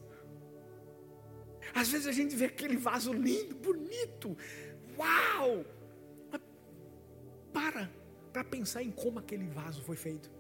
Às 1.74 1.90
vezes 1.90 2.08
a 2.08 2.12
gente 2.12 2.36
vê 2.36 2.46
aquele 2.46 2.78
vaso 2.78 3.14
lindo, 3.14 3.56
bonito. 3.56 4.36
Uau! 4.98 5.66
Mas 6.32 6.42
para 7.54 7.90
para 8.32 8.44
pensar 8.44 8.84
em 8.84 8.92
como 8.92 9.20
aquele 9.20 9.48
vaso 9.48 9.82
foi 9.82 9.96
feito. 9.96 10.32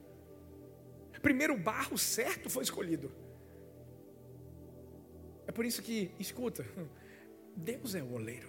Primeiro 1.22 1.54
o 1.56 1.58
barro 1.58 1.98
certo 1.98 2.50
foi 2.50 2.63
escolhido. 2.63 3.12
É 5.48 5.51
por 5.51 5.66
isso 5.66 5.82
que, 5.82 6.12
escuta, 6.20 6.66
Deus 7.56 7.96
é 7.96 8.04
o 8.04 8.13
oleiro. 8.13 8.48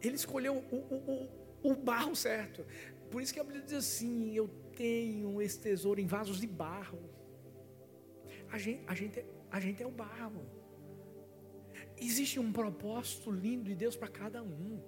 Ele 0.00 0.14
escolheu 0.14 0.56
o, 0.70 0.76
o, 0.76 1.68
o, 1.68 1.70
o 1.72 1.74
barro 1.74 2.14
certo. 2.14 2.64
Por 3.14 3.22
isso 3.22 3.32
que 3.32 3.38
a 3.38 3.44
Bíblia 3.44 3.62
diz 3.62 3.74
assim: 3.74 4.34
Eu 4.34 4.48
tenho 4.76 5.40
esse 5.40 5.60
tesouro 5.60 6.00
em 6.00 6.06
vasos 6.14 6.40
de 6.40 6.48
barro. 6.48 6.98
A 8.50 8.58
gente, 8.58 8.82
a 8.88 8.92
gente, 8.92 9.24
a 9.52 9.60
gente 9.60 9.80
é 9.80 9.86
o 9.86 9.90
barro. 9.92 10.44
Existe 11.96 12.40
um 12.40 12.50
propósito 12.52 13.30
lindo 13.30 13.66
de 13.66 13.76
Deus 13.76 13.94
para 13.94 14.08
cada 14.08 14.42
um. 14.42 14.82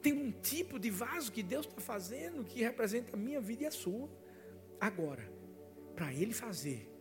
Tem 0.00 0.12
um 0.12 0.32
tipo 0.32 0.76
de 0.76 0.90
vaso 0.90 1.30
que 1.30 1.40
Deus 1.40 1.66
está 1.66 1.80
fazendo 1.80 2.42
que 2.44 2.64
representa 2.64 3.14
a 3.14 3.16
minha 3.16 3.40
vida 3.40 3.62
e 3.62 3.66
a 3.66 3.70
sua. 3.70 4.10
Agora, 4.80 5.32
para 5.94 6.12
Ele 6.12 6.34
fazer, 6.34 6.92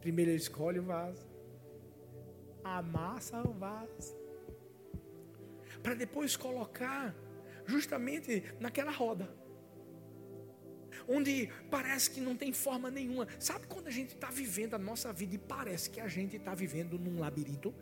primeiro 0.00 0.32
Ele 0.32 0.38
escolhe 0.38 0.80
o 0.80 0.82
vaso, 0.82 1.24
amassa 2.64 3.40
o 3.48 3.52
vaso, 3.52 4.16
para 5.80 5.94
depois 5.94 6.36
colocar 6.36 7.14
justamente 7.66 8.42
naquela 8.60 8.90
roda. 8.90 9.28
Onde 11.08 11.48
parece 11.70 12.10
que 12.10 12.20
não 12.20 12.36
tem 12.36 12.52
forma 12.52 12.90
nenhuma. 12.90 13.28
Sabe 13.38 13.66
quando 13.66 13.86
a 13.86 13.90
gente 13.90 14.14
está 14.14 14.28
vivendo 14.28 14.74
a 14.74 14.78
nossa 14.78 15.12
vida 15.12 15.34
e 15.36 15.38
parece 15.38 15.88
que 15.88 16.00
a 16.00 16.08
gente 16.08 16.36
está 16.36 16.54
vivendo 16.54 16.98
num 16.98 17.20
labirinto? 17.20 17.72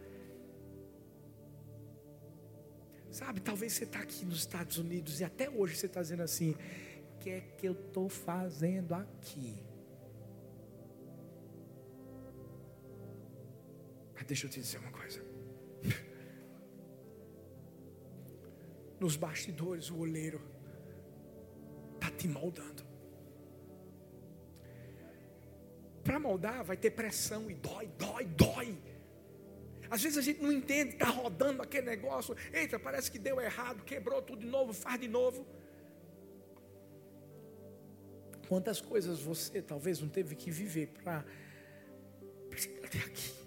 Sabe, 3.10 3.40
talvez 3.40 3.72
você 3.72 3.84
está 3.84 4.00
aqui 4.00 4.24
nos 4.24 4.38
Estados 4.38 4.76
Unidos 4.76 5.20
e 5.20 5.24
até 5.24 5.48
hoje 5.48 5.76
você 5.76 5.86
está 5.86 6.02
dizendo 6.02 6.22
assim: 6.22 6.50
o 7.14 7.18
que 7.20 7.30
é 7.30 7.40
que 7.40 7.66
eu 7.66 7.72
estou 7.72 8.08
fazendo 8.08 8.92
aqui? 8.92 9.62
Mas 14.14 14.24
deixa 14.24 14.46
eu 14.46 14.50
te 14.50 14.60
dizer 14.60 14.78
uma 14.78 14.90
coisa. 14.90 15.23
Nos 19.04 19.16
bastidores, 19.16 19.90
o 19.90 19.98
oleiro 19.98 20.40
está 21.94 22.10
te 22.10 22.26
moldando. 22.26 22.82
Para 26.02 26.18
moldar, 26.18 26.64
vai 26.64 26.76
ter 26.76 26.90
pressão 26.90 27.50
e 27.50 27.54
dói, 27.54 27.86
dói, 27.98 28.24
dói. 28.24 28.78
Às 29.90 30.02
vezes 30.02 30.16
a 30.16 30.22
gente 30.22 30.42
não 30.42 30.50
entende, 30.50 30.94
está 30.94 31.10
rodando 31.10 31.60
aquele 31.60 31.86
negócio. 31.86 32.34
Eita, 32.50 32.78
parece 32.78 33.10
que 33.10 33.18
deu 33.18 33.38
errado, 33.38 33.84
quebrou 33.84 34.22
tudo 34.22 34.40
de 34.40 34.46
novo, 34.46 34.72
faz 34.72 34.98
de 34.98 35.08
novo. 35.08 35.46
Quantas 38.48 38.80
coisas 38.80 39.20
você 39.20 39.60
talvez 39.60 40.00
não 40.00 40.08
teve 40.08 40.34
que 40.34 40.50
viver 40.50 40.88
para 40.88 41.26
chegar 42.56 42.86
até 42.86 42.98
aqui? 43.00 43.43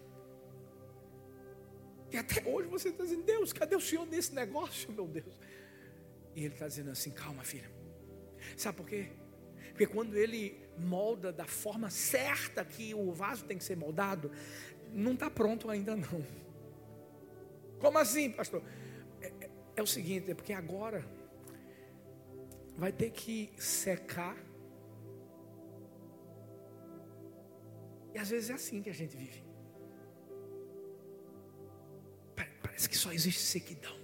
Até 2.19 2.47
hoje 2.49 2.67
você 2.67 2.89
está 2.89 3.03
dizendo, 3.03 3.23
Deus, 3.23 3.53
cadê 3.53 3.75
o 3.75 3.82
Senhor 3.82 4.06
nesse 4.06 4.34
negócio, 4.34 4.91
meu 4.91 5.08
Deus? 5.08 5.39
E 6.36 6.43
Ele 6.45 6.53
está 6.53 6.67
dizendo 6.67 6.91
assim, 6.91 7.12
calma 7.12 7.43
filha. 7.43 7.69
Sabe 8.56 8.77
por 8.77 8.88
quê? 8.88 9.08
Porque 9.69 9.88
quando 9.88 10.15
Ele 10.15 10.60
molda 10.77 11.32
da 11.32 11.45
forma 11.45 11.89
certa 11.89 12.63
que 12.63 12.93
o 12.93 13.12
vaso 13.12 13.45
tem 13.45 13.58
que 13.58 13.63
ser 13.63 13.77
moldado, 13.77 14.32
não 14.91 15.13
está 15.13 15.30
pronto 15.30 15.69
ainda 15.69 15.95
não. 15.95 16.25
Como 17.80 17.97
assim, 17.97 18.32
pastor? 18.32 18.63
É, 19.21 19.27
é, 19.27 19.49
é 19.75 19.82
o 19.82 19.88
seguinte, 19.88 20.32
é 20.32 20.36
porque 20.36 20.53
agora 20.53 21.06
vai 22.75 22.91
ter 22.91 23.12
que 23.12 23.51
secar. 23.58 24.38
E 28.13 28.17
às 28.19 28.30
vezes 28.30 28.49
é 28.49 28.53
assim 28.53 28.82
que 28.82 28.89
a 28.89 28.93
gente 28.93 29.15
vive. 29.15 29.46
Parece 32.77 32.89
que 32.89 32.97
só 32.97 33.11
existe 33.11 33.41
sequidão. 33.41 33.97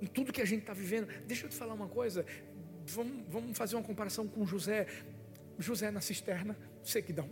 Em 0.00 0.06
tudo 0.06 0.32
que 0.32 0.42
a 0.42 0.44
gente 0.44 0.62
está 0.62 0.72
vivendo. 0.72 1.06
Deixa 1.24 1.46
eu 1.46 1.48
te 1.48 1.54
falar 1.54 1.72
uma 1.72 1.86
coisa. 1.86 2.26
Vamos, 2.84 3.24
vamos 3.28 3.56
fazer 3.56 3.76
uma 3.76 3.84
comparação 3.84 4.26
com 4.26 4.44
José. 4.44 4.88
José 5.56 5.92
na 5.92 6.00
cisterna, 6.00 6.58
sequidão. 6.82 7.30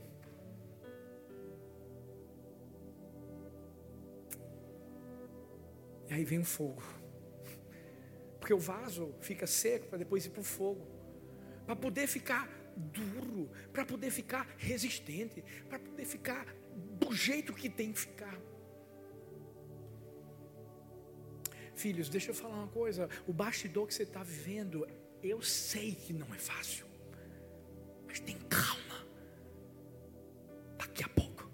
E 6.08 6.14
aí 6.14 6.24
vem 6.24 6.38
o 6.38 6.44
fogo. 6.44 6.84
Porque 8.38 8.54
o 8.54 8.60
vaso 8.60 9.12
fica 9.22 9.44
seco 9.44 9.88
para 9.88 9.98
depois 9.98 10.24
ir 10.24 10.30
para 10.30 10.42
o 10.42 10.44
fogo. 10.44 10.86
Para 11.66 11.74
poder 11.74 12.06
ficar 12.06 12.48
duro, 12.76 13.50
para 13.72 13.84
poder 13.84 14.12
ficar 14.12 14.46
resistente, 14.56 15.42
para 15.68 15.80
poder 15.80 16.04
ficar 16.04 16.46
do 16.76 17.12
jeito 17.14 17.52
que 17.52 17.68
tem 17.68 17.92
que 17.92 17.98
ficar. 17.98 18.38
Filhos, 21.74 22.08
deixa 22.08 22.30
eu 22.30 22.34
falar 22.34 22.56
uma 22.56 22.68
coisa: 22.68 23.08
o 23.26 23.32
bastidor 23.32 23.86
que 23.86 23.94
você 23.94 24.02
está 24.02 24.22
vivendo, 24.22 24.86
eu 25.22 25.42
sei 25.42 25.94
que 25.94 26.12
não 26.12 26.34
é 26.34 26.38
fácil, 26.38 26.86
mas 28.06 28.20
tem 28.20 28.36
calma. 28.48 29.06
Daqui 30.78 31.04
a 31.04 31.08
pouco 31.08 31.50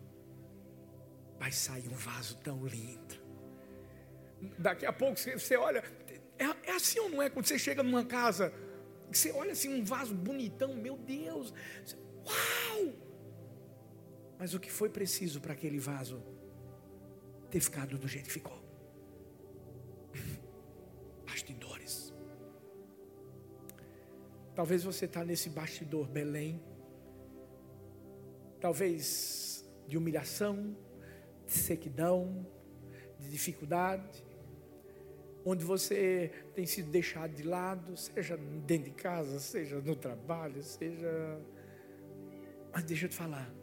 vai 1.39 1.51
sair 1.51 1.89
um 1.89 1.97
vaso 1.97 2.37
tão 2.39 2.65
lindo. 2.67 3.21
Daqui 4.59 4.87
a 4.87 4.93
pouco 4.93 5.19
você, 5.19 5.39
você 5.39 5.57
olha, 5.57 5.83
é, 6.39 6.71
é 6.71 6.73
assim 6.73 6.99
ou 6.99 7.09
não 7.09 7.23
é? 7.23 7.31
Quando 7.31 7.47
você 7.47 7.59
chega 7.59 7.83
numa 7.83 8.05
casa, 8.05 8.53
você 9.11 9.31
olha 9.33 9.53
assim 9.53 9.75
um 9.75 9.85
vaso 9.85 10.15
bonitão, 10.15 10.75
meu 10.75 10.97
Deus, 10.97 11.53
uau! 12.25 13.12
Mas 14.43 14.55
o 14.55 14.59
que 14.59 14.73
foi 14.73 14.89
preciso 14.89 15.41
para 15.41 15.53
aquele 15.53 15.79
vaso 15.79 16.21
ter 17.49 17.61
ficado 17.61 17.97
do 17.97 18.09
jeito 18.09 18.25
que 18.25 18.33
ficou? 18.33 18.61
Bastidores. 21.25 22.13
Talvez 24.53 24.83
você 24.83 25.05
está 25.05 25.25
nesse 25.25 25.49
bastidor 25.49 26.09
Belém, 26.09 26.61
talvez 28.61 29.65
de 29.87 29.97
humilhação, 29.97 30.77
de 31.47 31.53
sequidão, 31.53 32.45
de 33.21 33.31
dificuldade, 33.31 34.27
onde 35.45 35.65
você 35.65 36.33
tem 36.53 36.67
sido 36.67 36.91
deixado 36.91 37.33
de 37.33 37.45
lado, 37.45 37.97
seja 37.97 38.37
dentro 38.37 38.91
de 38.91 38.97
casa, 38.97 39.39
seja 39.39 39.81
no 39.81 39.95
trabalho, 39.95 40.65
seja. 40.65 41.41
Mas 42.73 42.83
deixa 42.83 43.05
eu 43.05 43.09
te 43.09 43.15
falar. 43.15 43.62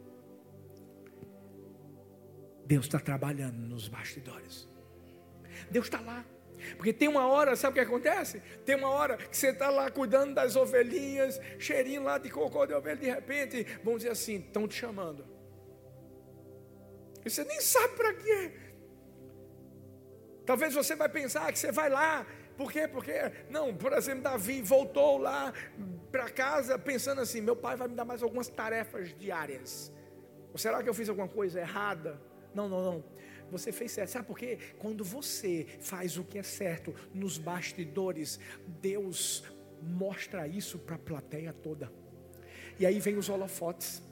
Deus 2.70 2.84
está 2.84 3.00
trabalhando 3.00 3.58
nos 3.66 3.88
bastidores. 3.88 4.68
Deus 5.72 5.86
está 5.86 6.00
lá. 6.00 6.24
Porque 6.76 6.92
tem 6.92 7.08
uma 7.08 7.26
hora, 7.26 7.56
sabe 7.56 7.72
o 7.72 7.74
que 7.74 7.80
acontece? 7.80 8.38
Tem 8.64 8.76
uma 8.76 8.90
hora 8.90 9.16
que 9.16 9.36
você 9.36 9.48
está 9.48 9.70
lá 9.70 9.90
cuidando 9.90 10.34
das 10.34 10.54
ovelhinhas, 10.54 11.40
cheirinho 11.58 12.04
lá 12.04 12.16
de 12.16 12.30
cocô 12.30 12.64
de 12.66 12.72
ovelha, 12.72 12.96
de 12.96 13.06
repente, 13.06 13.66
vamos 13.82 14.02
dizer 14.02 14.12
assim, 14.12 14.36
estão 14.36 14.68
te 14.68 14.76
chamando. 14.76 15.26
E 17.26 17.28
você 17.28 17.42
nem 17.42 17.60
sabe 17.60 17.96
para 17.96 18.14
quê. 18.14 18.52
Talvez 20.46 20.72
você 20.72 20.94
vai 20.94 21.08
pensar 21.08 21.52
que 21.52 21.58
você 21.58 21.72
vai 21.72 21.90
lá, 21.90 22.24
por 22.56 22.70
quê? 22.70 22.86
Porque, 22.86 23.32
não, 23.48 23.74
por 23.74 23.92
exemplo, 23.94 24.22
Davi 24.22 24.62
voltou 24.62 25.18
lá 25.18 25.52
para 26.12 26.30
casa 26.30 26.78
pensando 26.78 27.20
assim: 27.20 27.40
meu 27.40 27.56
pai 27.56 27.74
vai 27.76 27.88
me 27.88 27.96
dar 27.96 28.04
mais 28.04 28.22
algumas 28.22 28.46
tarefas 28.46 29.12
diárias. 29.18 29.92
Ou 30.52 30.58
será 30.58 30.80
que 30.84 30.88
eu 30.88 30.94
fiz 30.94 31.08
alguma 31.08 31.28
coisa 31.28 31.58
errada? 31.58 32.29
Não, 32.54 32.68
não, 32.68 32.84
não. 32.84 33.04
Você 33.50 33.72
fez 33.72 33.92
certo. 33.92 34.10
Sabe 34.10 34.26
por 34.26 34.38
quê? 34.38 34.58
Quando 34.78 35.04
você 35.04 35.66
faz 35.80 36.16
o 36.16 36.24
que 36.24 36.38
é 36.38 36.42
certo 36.42 36.94
nos 37.12 37.38
bastidores, 37.38 38.38
Deus 38.80 39.44
mostra 39.82 40.46
isso 40.46 40.78
para 40.78 40.96
a 40.96 40.98
plateia 40.98 41.52
toda. 41.52 41.92
E 42.78 42.86
aí 42.86 43.00
vem 43.00 43.16
os 43.16 43.28
holofotes. 43.28 44.02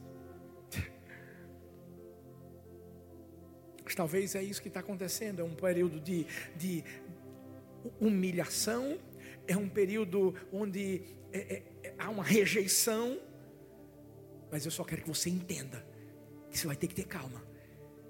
Talvez 3.96 4.34
é 4.34 4.42
isso 4.42 4.60
que 4.60 4.68
está 4.68 4.80
acontecendo. 4.80 5.40
É 5.40 5.44
um 5.44 5.54
período 5.54 6.00
de, 6.00 6.26
de 6.56 6.84
humilhação, 8.00 8.98
é 9.46 9.56
um 9.56 9.68
período 9.68 10.34
onde 10.52 11.02
é, 11.32 11.38
é, 11.38 11.62
é, 11.84 11.94
há 11.98 12.10
uma 12.10 12.24
rejeição. 12.24 13.20
Mas 14.50 14.64
eu 14.64 14.70
só 14.70 14.82
quero 14.82 15.02
que 15.02 15.08
você 15.08 15.30
entenda 15.30 15.86
que 16.50 16.58
você 16.58 16.66
vai 16.66 16.76
ter 16.76 16.88
que 16.88 16.94
ter 16.94 17.04
calma 17.04 17.47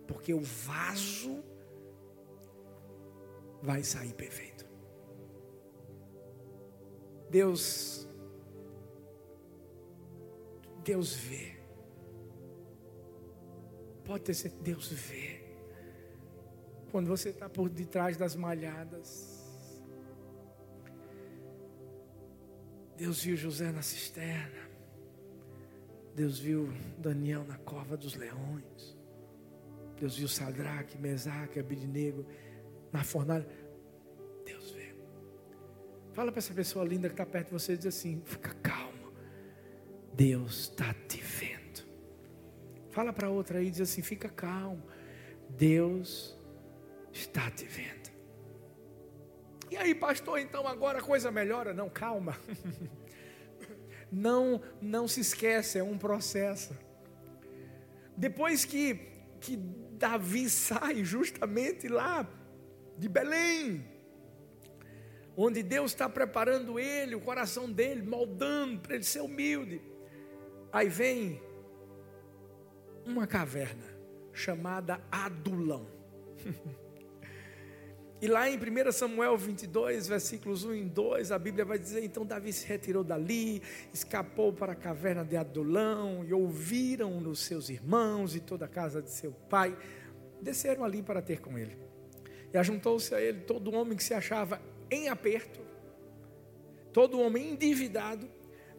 porque 0.09 0.33
o 0.33 0.41
vaso 0.41 1.45
vai 3.63 3.85
sair 3.85 4.15
perfeito. 4.15 4.67
Deus, 7.31 8.09
Deus 10.83 11.15
vê. 11.15 11.59
Pode 14.05 14.25
ter 14.25 14.35
certeza, 14.35 14.63
Deus 14.65 14.89
vê. 14.91 15.47
Quando 16.91 17.07
você 17.07 17.29
está 17.29 17.49
por 17.51 17.69
detrás 17.69 18.17
das 18.17 18.35
malhadas. 18.35 19.37
Deus 22.97 23.23
viu 23.23 23.37
José 23.37 23.71
na 23.71 23.83
cisterna. 23.83 24.67
Deus 26.15 26.39
viu 26.39 26.73
Daniel 26.97 27.45
na 27.45 27.59
cova 27.59 27.97
dos 27.97 28.15
leões. 28.15 28.98
Deus 30.01 30.17
viu 30.17 30.29
Sadraque, 30.29 30.97
Mesaque, 30.99 31.59
Abidinego 31.59 32.25
na 32.93 33.03
fornalha. 33.03 33.47
Deus 34.45 34.71
vê. 34.71 34.95
Fala 36.13 36.31
para 36.31 36.39
essa 36.39 36.55
pessoa 36.55 36.85
linda 36.85 37.09
que 37.09 37.15
está 37.15 37.27
perto 37.27 37.49
de 37.49 37.53
você 37.53 37.75
e 37.75 37.77
diz 37.77 37.87
assim: 37.87 38.23
fica 38.25 38.55
calmo. 38.55 39.13
Deus 40.15 40.61
está 40.61 40.95
te 41.07 41.21
vendo. 41.21 41.87
Fala 42.91 43.13
para 43.13 43.29
outra 43.29 43.59
aí 43.59 43.69
e 43.69 43.71
diz 43.71 43.81
assim: 43.81 44.03
fica 44.03 44.29
calmo. 44.29 44.83
Deus 45.51 46.39
está 47.13 47.51
te 47.51 47.65
vendo. 47.65 48.09
E 49.71 49.77
aí, 49.77 49.95
pastor, 49.95 50.39
então 50.39 50.67
agora 50.67 50.99
a 50.99 51.03
coisa 51.03 51.31
melhora? 51.31 51.75
Não, 51.75 51.89
calma. 51.91 52.37
Não, 54.11 54.63
não 54.81 55.07
se 55.07 55.21
esquece, 55.21 55.79
é 55.79 55.83
um 55.83 55.99
processo. 55.99 56.75
Depois 58.17 58.65
que, 58.65 58.95
que 59.39 59.59
Davi 59.99 60.49
sai 60.49 61.05
justamente 61.05 61.89
lá 61.89 62.27
de 62.97 63.09
Belém, 63.09 63.85
onde 65.37 65.63
Deus 65.63 65.93
está 65.93 66.09
preparando 66.09 66.79
ele, 66.79 67.15
o 67.15 67.21
coração 67.21 67.71
dele, 67.71 68.03
moldando 68.03 68.81
para 68.81 68.95
ele 68.95 69.05
ser 69.05 69.21
humilde. 69.21 69.83
Aí 70.73 70.89
vem 70.89 71.43
uma 73.05 73.27
caverna 73.27 73.87
chamada 74.33 75.01
Adulão. 75.11 75.87
E 78.21 78.27
lá 78.27 78.51
em 78.51 78.57
1 78.57 78.91
Samuel 78.91 79.37
22, 79.37 80.09
versículos 80.09 80.65
1 80.65 80.75
e 80.75 80.85
2, 80.85 81.31
a 81.31 81.39
Bíblia 81.39 81.65
vai 81.65 81.79
dizer: 81.79 82.03
Então 82.03 82.27
Davi 82.27 82.53
se 82.53 82.67
retirou 82.67 83.05
dali, 83.05 83.63
escapou 83.95 84.53
para 84.53 84.73
a 84.73 84.77
caverna 84.77 85.25
de 85.25 85.37
Adulão, 85.37 86.25
e 86.25 86.35
ouviram 86.35 87.21
nos 87.21 87.39
seus 87.41 87.69
irmãos 87.69 88.35
e 88.35 88.41
toda 88.41 88.65
a 88.65 88.69
casa 88.69 89.01
de 89.01 89.11
seu 89.11 89.31
pai, 89.49 89.77
desceram 90.43 90.85
ali 90.85 91.01
para 91.01 91.23
ter 91.23 91.41
com 91.41 91.57
ele. 91.57 91.79
E 92.53 92.59
ajuntou-se 92.59 93.15
a 93.15 93.21
ele 93.21 93.43
todo 93.43 93.73
homem 93.73 93.97
que 93.97 94.03
se 94.03 94.15
achava 94.15 94.61
em 94.91 95.09
aperto, 95.09 95.61
todo 96.93 97.21
homem 97.21 97.51
endividado, 97.51 98.29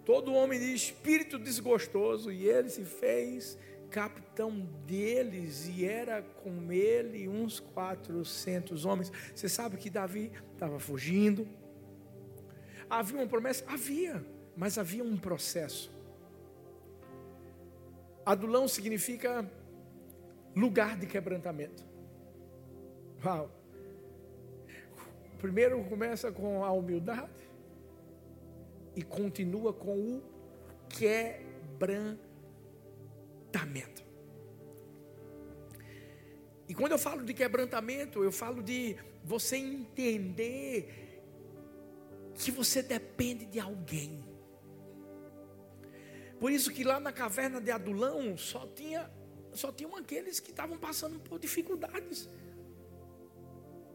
todo 0.04 0.34
homem 0.34 0.60
de 0.60 0.74
espírito 0.74 1.40
desgostoso, 1.40 2.30
e 2.30 2.46
ele 2.46 2.70
se 2.70 2.84
fez 2.84 3.58
capitão 3.90 4.60
deles 4.86 5.68
e 5.68 5.86
era 5.86 6.22
com 6.22 6.72
ele 6.72 7.28
uns 7.28 7.60
400 7.60 8.86
homens. 8.86 9.12
Você 9.34 9.50
sabe 9.50 9.78
que 9.78 9.90
Davi 9.90 10.32
estava 10.54 10.80
fugindo. 10.80 11.48
Havia 12.90 13.18
uma 13.18 13.28
promessa? 13.28 13.64
Havia, 13.68 14.24
mas 14.56 14.78
havia 14.78 15.04
um 15.04 15.18
processo. 15.18 15.92
Adulão 18.26 18.68
significa 18.68 19.50
lugar 20.56 20.98
de 20.98 21.08
quebrantamento. 21.08 21.84
Uau! 23.24 23.52
Primeiro 25.40 25.84
começa 25.86 26.32
com 26.32 26.64
a 26.64 26.72
humildade 26.72 27.32
e 28.96 29.02
continua 29.02 29.74
com 29.74 29.98
o 29.98 30.24
quebrantamento 30.90 32.29
quebrantamento. 33.50 34.04
E 36.68 36.74
quando 36.74 36.92
eu 36.92 37.00
falo 37.00 37.24
de 37.24 37.34
quebrantamento, 37.34 38.24
eu 38.24 38.32
falo 38.32 38.62
de 38.62 38.96
você 39.24 39.58
entender 39.58 41.22
que 42.36 42.52
você 42.52 42.82
depende 42.82 43.46
de 43.46 43.60
alguém. 43.60 44.24
Por 46.40 46.52
isso 46.52 46.72
que 46.72 46.84
lá 46.84 47.00
na 47.00 47.12
caverna 47.12 47.60
de 47.60 47.72
Adulão 47.72 48.38
só 48.38 48.66
tinha 48.68 49.12
só 49.52 49.72
tinham 49.72 49.96
aqueles 49.96 50.40
que 50.40 50.52
estavam 50.52 50.78
passando 50.78 51.20
por 51.20 51.40
dificuldades. 51.40 52.30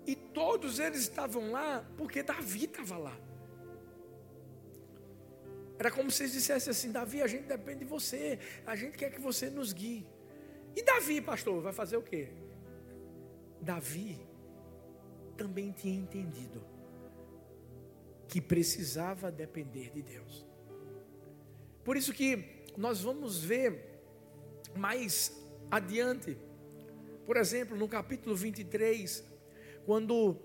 E 0.04 0.16
todos 0.16 0.80
eles 0.80 1.02
estavam 1.02 1.52
lá 1.52 1.88
porque 1.96 2.24
Davi 2.24 2.64
estava 2.64 2.98
lá. 2.98 3.16
Era 5.78 5.90
como 5.90 6.10
se 6.10 6.22
eles 6.22 6.32
dissessem 6.32 6.70
assim: 6.70 6.92
Davi, 6.92 7.22
a 7.22 7.26
gente 7.26 7.44
depende 7.44 7.80
de 7.80 7.84
você, 7.84 8.38
a 8.66 8.76
gente 8.76 8.96
quer 8.96 9.10
que 9.10 9.20
você 9.20 9.50
nos 9.50 9.72
guie. 9.72 10.06
E 10.76 10.82
Davi, 10.82 11.20
pastor, 11.20 11.62
vai 11.62 11.72
fazer 11.72 11.96
o 11.96 12.02
quê? 12.02 12.28
Davi 13.60 14.20
também 15.36 15.72
tinha 15.72 15.94
entendido 15.94 16.64
que 18.28 18.40
precisava 18.40 19.30
depender 19.30 19.90
de 19.90 20.02
Deus. 20.02 20.46
Por 21.84 21.96
isso 21.96 22.12
que 22.12 22.64
nós 22.76 23.00
vamos 23.00 23.42
ver 23.42 24.00
mais 24.76 25.32
adiante, 25.70 26.36
por 27.26 27.36
exemplo, 27.36 27.76
no 27.76 27.88
capítulo 27.88 28.34
23, 28.34 29.24
quando 29.84 30.36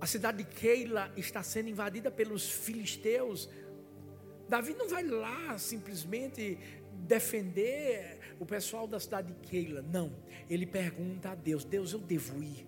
a 0.00 0.06
cidade 0.06 0.38
de 0.38 0.44
Keila 0.44 1.12
está 1.16 1.42
sendo 1.42 1.68
invadida 1.68 2.10
pelos 2.10 2.50
filisteus, 2.50 3.48
Davi 4.48 4.74
não 4.74 4.88
vai 4.88 5.04
lá 5.04 5.56
simplesmente 5.58 6.58
defender 6.92 8.18
o 8.38 8.46
pessoal 8.46 8.86
da 8.86 8.98
cidade 9.00 9.32
de 9.32 9.48
Keila, 9.48 9.82
não. 9.82 10.12
Ele 10.48 10.66
pergunta 10.66 11.30
a 11.30 11.34
Deus: 11.34 11.64
Deus, 11.64 11.92
eu 11.92 11.98
devo 11.98 12.42
ir? 12.42 12.66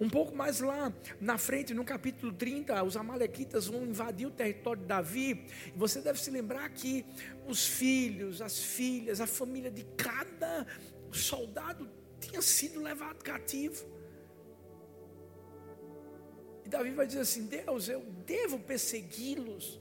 Um 0.00 0.08
pouco 0.08 0.34
mais 0.34 0.60
lá 0.60 0.92
na 1.20 1.36
frente, 1.38 1.74
no 1.74 1.84
capítulo 1.84 2.32
30, 2.32 2.84
os 2.84 2.96
Amalequitas 2.96 3.66
vão 3.66 3.84
invadir 3.84 4.28
o 4.28 4.30
território 4.30 4.80
de 4.80 4.86
Davi. 4.86 5.46
Você 5.74 6.00
deve 6.00 6.20
se 6.20 6.30
lembrar 6.30 6.68
que 6.70 7.04
os 7.48 7.66
filhos, 7.66 8.40
as 8.40 8.62
filhas, 8.62 9.20
a 9.20 9.26
família 9.26 9.70
de 9.70 9.84
cada 9.96 10.66
soldado 11.10 11.90
tinha 12.20 12.40
sido 12.40 12.80
levado 12.80 13.24
cativo. 13.24 13.97
E 16.68 16.70
Davi 16.70 16.90
vai 16.90 17.06
dizer 17.06 17.20
assim: 17.20 17.46
Deus, 17.46 17.88
eu 17.88 18.02
devo 18.26 18.58
persegui-los. 18.58 19.80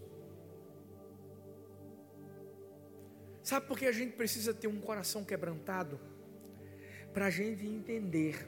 Sabe 3.43 3.67
por 3.67 3.77
que 3.77 3.85
a 3.85 3.91
gente 3.91 4.15
precisa 4.15 4.53
ter 4.53 4.69
um 4.69 4.79
coração 4.79 5.25
quebrantado? 5.25 5.99
Para 7.13 7.25
a 7.25 7.29
gente 7.29 7.65
entender 7.65 8.47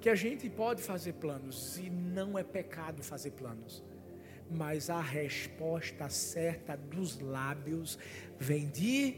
que 0.00 0.08
a 0.08 0.14
gente 0.14 0.48
pode 0.48 0.80
fazer 0.80 1.14
planos 1.14 1.76
e 1.76 1.90
não 1.90 2.38
é 2.38 2.44
pecado 2.44 3.02
fazer 3.02 3.32
planos, 3.32 3.82
mas 4.48 4.88
a 4.88 5.00
resposta 5.00 6.08
certa 6.08 6.76
dos 6.76 7.18
lábios 7.18 7.98
vem 8.38 8.68
de 8.68 9.16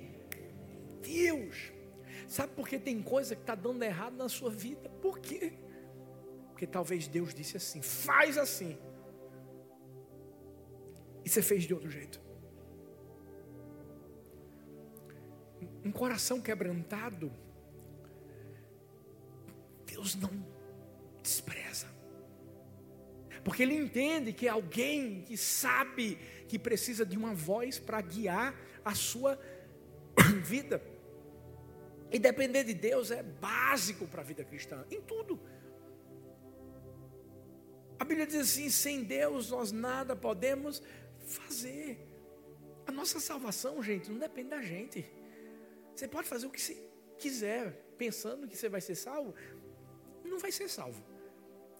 Deus. 1.03 1.71
Sabe 2.27 2.55
por 2.55 2.67
que 2.67 2.79
tem 2.79 3.03
coisa 3.03 3.35
que 3.37 3.43
está 3.43 3.55
dando 3.55 3.83
errado 3.83 4.17
na 4.17 4.31
sua 4.31 4.49
vida? 4.49 4.89
Por 5.03 5.19
quê? 5.19 5.68
Porque 6.59 6.67
talvez 6.67 7.07
Deus 7.07 7.33
disse 7.33 7.57
assim: 7.57 7.81
faz 7.81 8.37
assim. 8.37 8.77
E 11.25 11.29
você 11.29 11.41
fez 11.41 11.63
de 11.63 11.73
outro 11.73 11.89
jeito. 11.89 12.21
um 15.85 15.93
coração 15.93 16.41
quebrantado, 16.41 17.33
Deus 19.87 20.17
não 20.17 20.31
despreza. 21.23 21.87
Porque 23.45 23.63
Ele 23.63 23.77
entende 23.77 24.33
que 24.33 24.49
é 24.49 24.51
alguém 24.51 25.23
que 25.23 25.37
sabe 25.37 26.17
que 26.49 26.59
precisa 26.59 27.07
de 27.07 27.17
uma 27.17 27.33
voz 27.33 27.79
para 27.79 28.01
guiar 28.01 28.53
a 28.85 28.97
sua 28.97 29.39
vida. 30.45 30.83
E 32.11 32.19
depender 32.19 32.65
de 32.65 32.75
Deus 32.75 33.13
é 33.13 33.23
básico 33.23 34.09
para 34.09 34.23
a 34.23 34.25
vida 34.25 34.43
cristã, 34.43 34.85
em 34.91 35.01
tudo. 35.01 35.41
Bíblia 38.09 38.27
diz 38.27 38.41
assim: 38.41 38.69
sem 38.71 39.05
Deus 39.05 39.51
nós 39.51 39.71
nada 39.71 40.17
podemos 40.17 40.83
fazer. 41.21 41.99
A 42.87 42.91
nossa 42.91 43.21
salvação, 43.21 43.83
gente, 43.83 44.11
não 44.11 44.19
depende 44.19 44.49
da 44.49 44.63
gente. 44.63 45.05
Você 45.95 46.09
pode 46.09 46.27
fazer 46.27 46.47
o 46.47 46.51
que 46.51 46.61
você 46.61 46.77
quiser, 47.19 47.73
pensando 47.99 48.49
que 48.49 48.57
você 48.57 48.69
vai 48.69 48.81
ser 48.81 48.95
salvo, 48.95 49.35
não 50.25 50.39
vai 50.39 50.51
ser 50.51 50.69
salvo. 50.69 51.05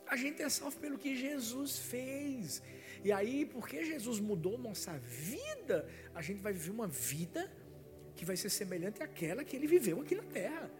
A 0.07 0.17
gente 0.17 0.43
é 0.43 0.49
salvo 0.49 0.79
pelo 0.79 0.99
que 0.99 1.17
Jesus 1.17 1.79
fez. 1.79 2.63
E 3.05 3.13
aí, 3.13 3.47
porque 3.47 3.85
Jesus 3.85 4.21
mudou 4.21 4.59
nossa 4.59 4.93
vida, 4.99 5.89
a 6.15 6.21
gente 6.21 6.41
vai 6.41 6.53
viver 6.53 6.71
uma 6.71 6.89
vida 6.89 7.51
que 8.17 8.25
vai 8.25 8.37
ser 8.37 8.51
semelhante 8.51 9.03
àquela 9.03 9.45
que 9.45 9.55
ele 9.55 9.67
viveu 9.67 10.01
aqui 10.01 10.15
na 10.15 10.25
terra. 10.25 10.71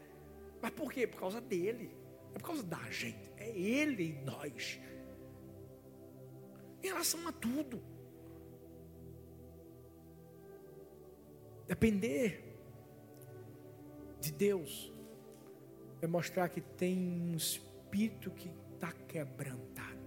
Mas 0.61 0.73
por 0.73 0.93
quê? 0.93 1.07
Por 1.07 1.21
causa 1.21 1.41
dele. 1.41 1.91
É 2.35 2.39
por 2.39 2.47
causa 2.47 2.63
da 2.63 2.83
gente. 2.91 3.31
É 3.37 3.49
ele 3.49 4.05
e 4.11 4.13
nós. 4.25 4.81
Em 6.83 6.87
relação 6.87 7.27
a 7.27 7.33
tudo. 7.33 7.83
Depender 11.67 12.45
de 14.21 14.33
Deus 14.33 14.93
é 16.01 16.07
mostrar 16.07 16.49
que 16.49 16.61
tem 16.61 16.99
um 16.99 17.37
espírito 17.37 18.31
que 18.31 18.51
está 18.75 18.93
quebrantado. 19.07 19.99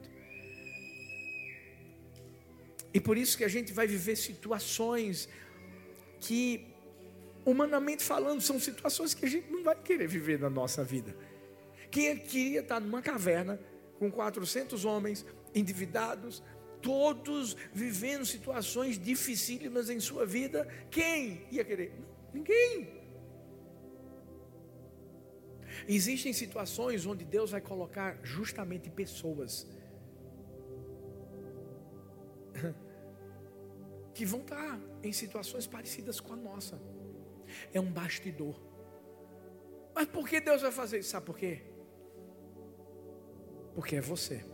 E 2.94 3.00
por 3.00 3.18
isso 3.18 3.38
que 3.38 3.44
a 3.44 3.48
gente 3.48 3.72
vai 3.72 3.88
viver 3.88 4.16
situações 4.16 5.30
que, 6.20 6.68
humanamente 7.46 8.04
falando, 8.04 8.42
são 8.42 8.60
situações 8.60 9.14
que 9.14 9.26
a 9.26 9.30
gente 9.30 9.50
não 9.50 9.64
vai 9.64 9.76
querer 9.76 10.08
viver 10.08 10.40
na 10.40 10.50
nossa 10.50 10.84
vida. 10.84 11.16
Quem 11.90 12.18
queria 12.18 12.62
estar 12.62 12.80
numa 12.80 13.02
caverna 13.02 13.60
com 13.98 14.12
400 14.12 14.84
homens 14.86 15.26
endividados, 15.54 16.44
todos 16.82 17.56
vivendo 17.74 18.26
situações 18.26 18.98
dificílimas 18.98 19.90
em 19.90 20.00
sua 20.00 20.26
vida, 20.26 20.68
quem 20.90 21.46
ia 21.52 21.64
querer? 21.64 21.94
Ninguém. 22.34 23.02
Existem 25.88 26.34
situações 26.34 27.06
onde 27.06 27.24
Deus 27.24 27.52
vai 27.52 27.62
colocar 27.62 28.20
justamente 28.24 28.90
pessoas 28.90 29.68
que 34.14 34.26
vão 34.26 34.42
estar 34.42 34.80
em 35.04 35.14
situações 35.14 35.66
parecidas 35.66 36.20
com 36.20 36.34
a 36.34 36.36
nossa. 36.36 36.80
É 37.74 37.80
um 37.80 37.92
bastidor. 37.92 38.60
Mas 39.94 40.08
por 40.08 40.28
que 40.28 40.40
Deus 40.40 40.62
vai 40.62 40.72
fazer 40.72 41.00
isso? 41.00 41.10
Sabe 41.10 41.26
por 41.26 41.38
quê? 41.38 41.62
Porque 43.74 43.96
é 43.96 44.02
você 44.02 44.51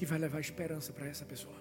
que 0.00 0.06
vai 0.06 0.18
levar 0.18 0.40
esperança 0.40 0.94
para 0.94 1.06
essa 1.06 1.26
pessoa. 1.26 1.58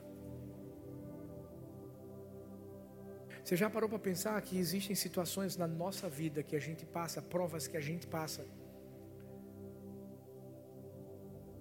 Você 3.44 3.58
já 3.62 3.70
parou 3.70 3.90
para 3.90 4.00
pensar 4.00 4.42
que 4.42 4.58
existem 4.58 4.96
situações 4.96 5.58
na 5.58 5.68
nossa 5.68 6.08
vida 6.08 6.42
que 6.42 6.56
a 6.56 6.60
gente 6.68 6.86
passa, 6.86 7.22
provas 7.22 7.68
que 7.68 7.76
a 7.76 7.82
gente 7.82 8.08
passa, 8.08 8.46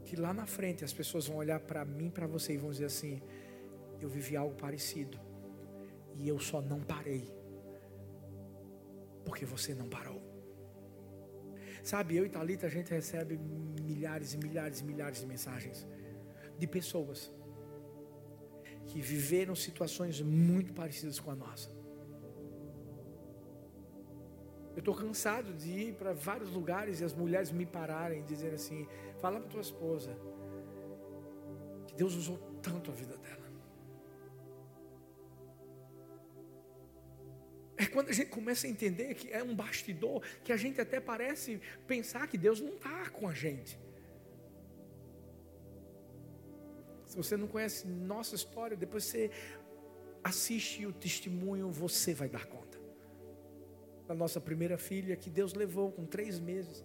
que 0.05 0.14
lá 0.14 0.33
na 0.33 0.47
frente 0.47 0.85
as 0.85 0.93
pessoas 0.93 1.27
vão 1.27 1.38
olhar 1.38 1.59
para 1.59 1.85
mim, 1.85 2.11
para 2.11 2.29
você 2.29 2.53
e 2.55 2.59
vão 2.64 2.71
dizer 2.71 2.85
assim: 2.85 3.21
eu 4.01 4.09
vivi 4.09 4.37
algo 4.37 4.55
parecido 4.55 5.19
e 6.14 6.29
eu 6.29 6.38
só 6.38 6.61
não 6.62 6.81
parei 6.81 7.25
porque 9.25 9.45
você 9.45 9.75
não 9.75 9.88
parou. 9.88 10.23
Sabe, 11.83 12.14
eu 12.14 12.25
e 12.25 12.29
Talita 12.29 12.69
a 12.69 12.71
gente 12.71 12.93
recebe 12.93 13.37
milhares 13.37 14.33
e 14.35 14.38
milhares 14.38 14.79
e 14.79 14.85
milhares 14.85 15.21
de 15.23 15.27
mensagens 15.27 15.85
de 16.59 16.66
pessoas 16.66 17.33
que 18.88 19.01
viveram 19.01 19.55
situações 19.55 20.21
muito 20.21 20.73
parecidas 20.73 21.21
com 21.21 21.31
a 21.31 21.35
nossa. 21.35 21.71
Eu 24.75 24.81
estou 24.81 24.94
cansado 24.94 25.53
de 25.55 25.71
ir 25.71 25.94
para 25.94 26.12
vários 26.12 26.51
lugares 26.51 27.01
e 27.01 27.05
as 27.05 27.12
mulheres 27.12 27.51
me 27.51 27.66
pararem 27.66 28.21
e 28.21 28.23
dizerem 28.23 28.55
assim: 28.55 28.87
fala 29.21 29.40
para 29.40 29.49
tua 29.51 29.61
esposa 29.61 30.16
que 31.87 31.94
Deus 31.94 32.14
usou 32.14 32.38
tanto 32.62 32.90
a 32.90 32.94
vida 32.94 33.16
dela. 33.16 33.49
É 37.77 37.87
quando 37.87 38.09
a 38.09 38.12
gente 38.12 38.31
começa 38.31 38.66
a 38.66 38.71
entender 38.71 39.14
que 39.14 39.33
é 39.33 39.42
um 39.42 39.55
bastidor, 39.55 40.23
que 40.42 40.53
a 40.53 40.57
gente 40.57 40.81
até 40.81 40.99
parece 41.01 41.61
pensar 41.87 42.27
que 42.27 42.37
Deus 42.37 42.61
não 42.61 42.75
está 42.75 43.11
com 43.11 43.29
a 43.29 43.35
gente. 43.35 43.79
Você 47.22 47.37
não 47.37 47.48
conhece 47.48 47.87
nossa 47.87 48.35
história, 48.35 48.76
depois 48.76 49.04
você 49.04 49.31
assiste 50.22 50.87
o 50.87 50.92
testemunho, 50.92 51.70
você 51.70 52.14
vai 52.14 52.28
dar 52.28 52.46
conta 52.46 52.78
da 54.07 54.14
nossa 54.14 54.40
primeira 54.40 54.78
filha, 54.78 55.14
que 55.16 55.28
Deus 55.28 55.52
levou 55.52 55.92
com 55.92 56.07
três 56.07 56.38
meses. 56.38 56.83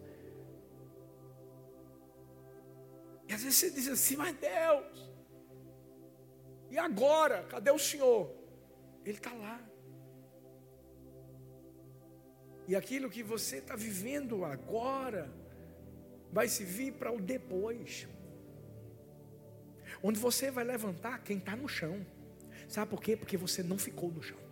E 3.30 3.34
às 3.34 3.42
vezes 3.42 3.60
você 3.60 3.72
diz 3.72 3.88
assim, 3.88 4.18
mas 4.18 4.36
Deus, 4.36 5.10
e 6.70 6.78
agora? 6.78 7.44
Cadê 7.44 7.72
o 7.72 7.80
Senhor? 7.80 8.30
Ele 9.06 9.18
está 9.18 9.32
lá. 9.32 9.62
E 12.68 12.76
aquilo 12.76 13.10
que 13.10 13.24
você 13.24 13.58
está 13.58 13.76
vivendo 13.76 14.44
agora, 14.44 15.32
vai 16.32 16.48
se 16.48 16.64
vir 16.64 16.94
para 16.94 17.12
o 17.12 17.22
depois. 17.22 18.08
Onde 20.04 20.20
você 20.20 20.52
vai 20.52 20.66
levantar 20.66 21.24
quem 21.24 21.38
está 21.38 21.56
no 21.56 21.68
chão. 21.68 22.06
Sabe 22.68 22.92
por 22.92 23.02
quê? 23.02 23.16
Porque 23.16 23.38
você 23.38 23.64
não 23.64 23.78
ficou 23.78 24.12
no 24.12 24.22
chão. 24.22 24.44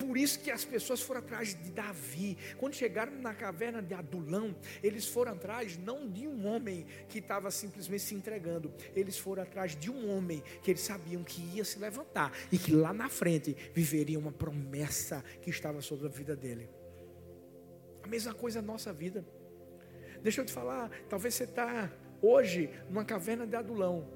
Por 0.00 0.16
isso 0.16 0.40
que 0.40 0.50
as 0.50 0.64
pessoas 0.64 1.02
foram 1.02 1.20
atrás 1.20 1.54
de 1.54 1.70
Davi. 1.70 2.38
Quando 2.56 2.74
chegaram 2.74 3.12
na 3.20 3.34
caverna 3.34 3.82
de 3.82 3.92
Adulão, 3.92 4.56
eles 4.82 5.06
foram 5.06 5.32
atrás 5.32 5.76
não 5.76 6.08
de 6.08 6.26
um 6.26 6.46
homem 6.46 6.86
que 7.06 7.18
estava 7.18 7.50
simplesmente 7.50 8.02
se 8.04 8.14
entregando, 8.14 8.72
eles 8.96 9.18
foram 9.18 9.42
atrás 9.42 9.76
de 9.76 9.90
um 9.90 10.10
homem 10.10 10.42
que 10.62 10.70
eles 10.70 10.80
sabiam 10.80 11.22
que 11.22 11.42
ia 11.54 11.64
se 11.66 11.78
levantar 11.78 12.32
e 12.50 12.56
que 12.56 12.72
lá 12.72 12.94
na 12.94 13.10
frente 13.10 13.54
viveria 13.74 14.18
uma 14.18 14.32
promessa 14.32 15.22
que 15.42 15.50
estava 15.50 15.82
sobre 15.82 16.06
a 16.06 16.10
vida 16.10 16.34
dele. 16.34 16.68
A 18.02 18.06
mesma 18.06 18.32
coisa 18.32 18.62
na 18.62 18.68
nossa 18.68 18.94
vida. 18.94 19.22
Deixa 20.22 20.40
eu 20.40 20.46
te 20.46 20.52
falar, 20.52 20.90
talvez 21.10 21.34
você 21.34 21.44
está 21.44 21.92
hoje 22.22 22.70
numa 22.88 23.04
caverna 23.04 23.46
de 23.46 23.56
Adulão, 23.56 24.06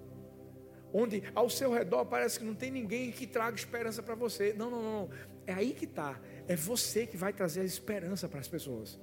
onde 0.93 1.23
ao 1.35 1.51
seu 1.51 1.73
redor 1.73 2.05
parece 2.05 2.39
que 2.39 2.45
não 2.45 2.55
tem 2.55 2.71
ninguém 2.71 3.11
que 3.11 3.27
traga 3.27 3.57
esperança 3.57 4.03
para 4.03 4.15
você. 4.15 4.53
Não, 4.53 4.71
não, 4.71 4.83
não. 4.83 5.11
É 5.47 5.53
aí 5.53 5.73
que 5.73 5.85
está. 5.85 6.21
É 6.47 6.55
você 6.55 7.07
que 7.07 7.17
vai 7.17 7.33
trazer 7.33 7.61
a 7.61 7.65
esperança 7.65 8.29
para 8.29 8.41
as 8.41 8.49
pessoas. 8.49 8.99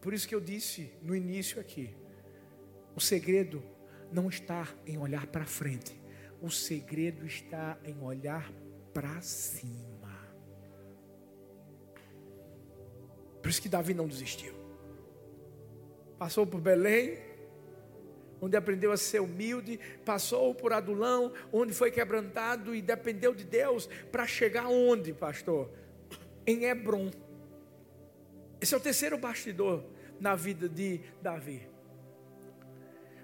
Por 0.00 0.14
isso 0.14 0.26
que 0.26 0.34
eu 0.34 0.40
disse 0.40 0.90
no 1.02 1.14
início 1.14 1.60
aqui: 1.60 1.94
o 2.96 3.00
segredo 3.00 3.62
não 4.10 4.28
está 4.28 4.66
em 4.86 4.98
olhar 4.98 5.26
para 5.26 5.44
frente, 5.44 6.00
o 6.40 6.50
segredo 6.50 7.26
está 7.26 7.78
em 7.84 8.00
olhar 8.02 8.50
para 8.92 9.20
cima. 9.20 10.18
Por 13.42 13.48
isso 13.48 13.62
que 13.62 13.68
Davi 13.68 13.94
não 13.94 14.08
desistiu. 14.08 14.59
Passou 16.20 16.46
por 16.46 16.60
Belém, 16.60 17.16
onde 18.42 18.54
aprendeu 18.54 18.92
a 18.92 18.96
ser 18.98 19.20
humilde, 19.20 19.80
passou 20.04 20.54
por 20.54 20.70
Adulão, 20.70 21.32
onde 21.50 21.72
foi 21.72 21.90
quebrantado 21.90 22.74
e 22.74 22.82
dependeu 22.82 23.34
de 23.34 23.42
Deus 23.42 23.88
para 24.12 24.26
chegar 24.26 24.68
onde, 24.68 25.14
pastor? 25.14 25.70
Em 26.46 26.64
Hebron. 26.64 27.10
Esse 28.60 28.74
é 28.74 28.76
o 28.76 28.80
terceiro 28.80 29.16
bastidor 29.16 29.82
na 30.20 30.36
vida 30.36 30.68
de 30.68 31.00
Davi. 31.22 31.66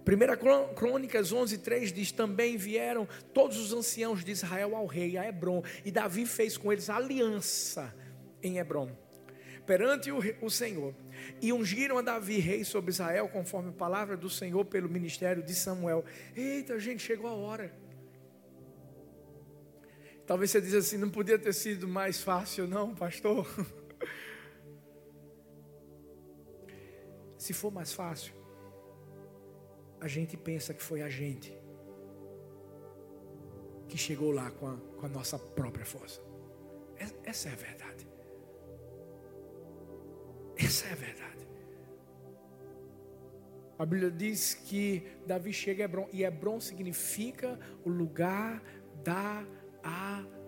1 0.06 0.74
Crônicas 0.74 1.32
11, 1.32 1.58
3 1.58 1.92
diz: 1.92 2.10
Também 2.12 2.56
vieram 2.56 3.06
todos 3.34 3.58
os 3.58 3.74
anciãos 3.74 4.24
de 4.24 4.32
Israel 4.32 4.74
ao 4.74 4.86
rei, 4.86 5.18
a 5.18 5.28
Hebron, 5.28 5.62
e 5.84 5.90
Davi 5.90 6.24
fez 6.24 6.56
com 6.56 6.72
eles 6.72 6.88
aliança 6.88 7.94
em 8.42 8.56
Hebron, 8.56 8.88
perante 9.66 10.10
o, 10.10 10.18
o 10.40 10.50
Senhor. 10.50 10.94
E 11.42 11.52
ungiram 11.52 11.98
a 11.98 12.02
Davi 12.02 12.38
rei 12.38 12.64
sobre 12.64 12.90
Israel, 12.90 13.28
conforme 13.28 13.70
a 13.70 13.72
palavra 13.72 14.16
do 14.16 14.30
Senhor 14.30 14.64
pelo 14.64 14.88
ministério 14.88 15.42
de 15.42 15.54
Samuel. 15.54 16.04
Eita, 16.34 16.78
gente, 16.78 17.02
chegou 17.02 17.28
a 17.28 17.34
hora. 17.34 17.74
Talvez 20.26 20.50
você 20.50 20.60
diz 20.60 20.74
assim: 20.74 20.96
não 20.96 21.10
podia 21.10 21.38
ter 21.38 21.52
sido 21.52 21.86
mais 21.86 22.22
fácil, 22.22 22.66
não, 22.66 22.94
pastor. 22.94 23.46
Se 27.36 27.52
for 27.52 27.70
mais 27.70 27.92
fácil, 27.92 28.34
a 30.00 30.08
gente 30.08 30.36
pensa 30.36 30.74
que 30.74 30.82
foi 30.82 31.02
a 31.02 31.08
gente 31.08 31.56
que 33.88 33.96
chegou 33.96 34.32
lá 34.32 34.50
com 34.50 34.66
a, 34.66 34.76
com 34.76 35.06
a 35.06 35.08
nossa 35.08 35.38
própria 35.38 35.84
força. 35.84 36.20
Essa 37.24 37.48
é 37.48 37.52
a 37.52 37.56
verdade. 37.56 38.05
Essa 40.56 40.86
é 40.86 40.92
a 40.92 40.96
verdade. 40.96 41.26
A 43.78 43.84
Bíblia 43.84 44.10
diz 44.10 44.54
que 44.54 45.06
Davi 45.26 45.52
chega 45.52 45.84
a 45.84 45.86
Hebron, 45.86 46.08
e 46.12 46.24
Hebron 46.24 46.58
significa 46.60 47.58
o 47.84 47.90
lugar 47.90 48.62
da 49.04 49.46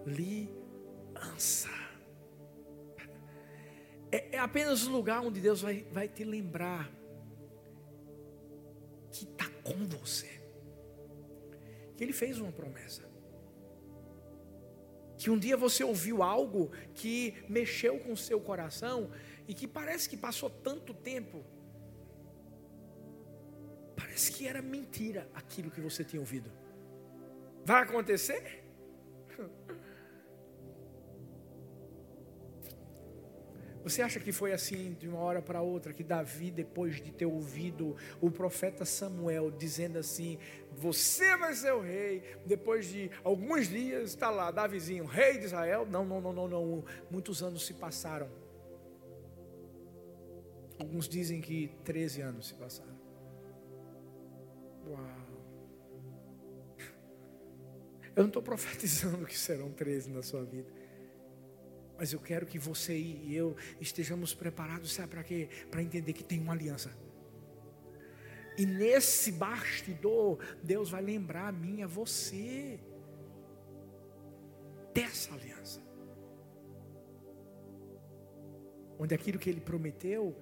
aliança. 0.06 1.68
É, 4.10 4.36
é 4.36 4.38
apenas 4.38 4.86
o 4.86 4.90
lugar 4.90 5.20
onde 5.20 5.40
Deus 5.40 5.60
vai, 5.60 5.84
vai 5.92 6.08
te 6.08 6.24
lembrar 6.24 6.90
que 9.12 9.24
está 9.24 9.48
com 9.62 9.86
você. 9.86 10.40
Que 11.96 12.04
Ele 12.04 12.14
fez 12.14 12.38
uma 12.38 12.50
promessa. 12.50 13.06
Que 15.18 15.30
um 15.30 15.38
dia 15.38 15.56
você 15.56 15.84
ouviu 15.84 16.22
algo 16.22 16.70
que 16.94 17.34
mexeu 17.48 17.98
com 17.98 18.12
o 18.12 18.16
seu 18.16 18.40
coração 18.40 19.10
e 19.48 19.54
que 19.54 19.66
parece 19.66 20.06
que 20.08 20.16
passou 20.16 20.50
tanto 20.50 20.92
tempo. 20.92 21.42
Parece 23.96 24.30
que 24.30 24.46
era 24.46 24.60
mentira 24.60 25.26
aquilo 25.34 25.70
que 25.70 25.80
você 25.80 26.04
tinha 26.04 26.20
ouvido. 26.20 26.52
Vai 27.64 27.82
acontecer? 27.82 28.64
Você 33.84 34.02
acha 34.02 34.20
que 34.20 34.32
foi 34.32 34.52
assim 34.52 34.92
de 35.00 35.08
uma 35.08 35.20
hora 35.20 35.40
para 35.40 35.62
outra 35.62 35.94
que 35.94 36.02
Davi, 36.04 36.50
depois 36.50 36.96
de 36.96 37.10
ter 37.10 37.24
ouvido 37.24 37.96
o 38.20 38.30
profeta 38.30 38.84
Samuel 38.84 39.50
dizendo 39.50 39.98
assim: 39.98 40.38
Você 40.72 41.34
vai 41.38 41.54
ser 41.54 41.72
o 41.72 41.80
rei, 41.80 42.22
depois 42.44 42.86
de 42.86 43.10
alguns 43.24 43.66
dias 43.68 44.10
está 44.10 44.28
lá, 44.28 44.50
Davizinho, 44.50 45.06
rei 45.06 45.38
de 45.38 45.46
Israel? 45.46 45.86
Não, 45.86 46.04
não, 46.04 46.20
não, 46.20 46.32
não, 46.34 46.48
não. 46.48 46.84
Muitos 47.10 47.42
anos 47.42 47.64
se 47.64 47.72
passaram. 47.72 48.28
Alguns 50.78 51.08
dizem 51.08 51.40
que 51.40 51.68
13 51.84 52.20
anos 52.20 52.48
se 52.48 52.54
passaram. 52.54 52.98
Uau. 54.86 55.28
Eu 58.14 58.22
não 58.22 58.28
estou 58.28 58.42
profetizando 58.42 59.26
que 59.26 59.38
serão 59.38 59.70
13 59.70 60.10
na 60.10 60.22
sua 60.22 60.44
vida. 60.44 60.72
Mas 61.96 62.12
eu 62.12 62.20
quero 62.20 62.46
que 62.46 62.58
você 62.58 62.96
e 62.96 63.34
eu 63.34 63.56
estejamos 63.80 64.32
preparados, 64.34 64.92
sabe 64.92 65.08
para 65.08 65.24
quê? 65.24 65.48
Para 65.70 65.82
entender 65.82 66.12
que 66.12 66.22
tem 66.22 66.40
uma 66.40 66.52
aliança. 66.52 66.90
E 68.56 68.66
nesse 68.66 69.32
bastidor, 69.32 70.38
Deus 70.62 70.90
vai 70.90 71.02
lembrar 71.02 71.48
a 71.48 71.52
mim, 71.52 71.82
a 71.82 71.86
você, 71.86 72.80
dessa 74.92 75.32
aliança. 75.32 75.80
Onde 78.98 79.14
aquilo 79.14 79.38
que 79.38 79.48
Ele 79.48 79.60
prometeu 79.60 80.36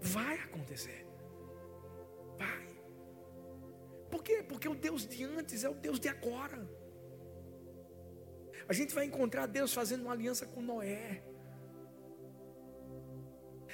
vai 0.00 0.38
acontecer. 0.38 1.06
Vai. 2.38 2.68
Por 4.10 4.22
quê? 4.22 4.42
Porque 4.42 4.68
o 4.68 4.74
Deus 4.74 5.06
de 5.06 5.24
antes 5.24 5.64
é 5.64 5.68
o 5.68 5.74
Deus 5.74 6.00
de 6.00 6.08
agora. 6.08 6.68
A 8.68 8.72
gente 8.72 8.94
vai 8.94 9.04
encontrar 9.04 9.46
Deus 9.46 9.72
fazendo 9.72 10.02
uma 10.02 10.12
aliança 10.12 10.46
com 10.46 10.62
Noé. 10.62 11.22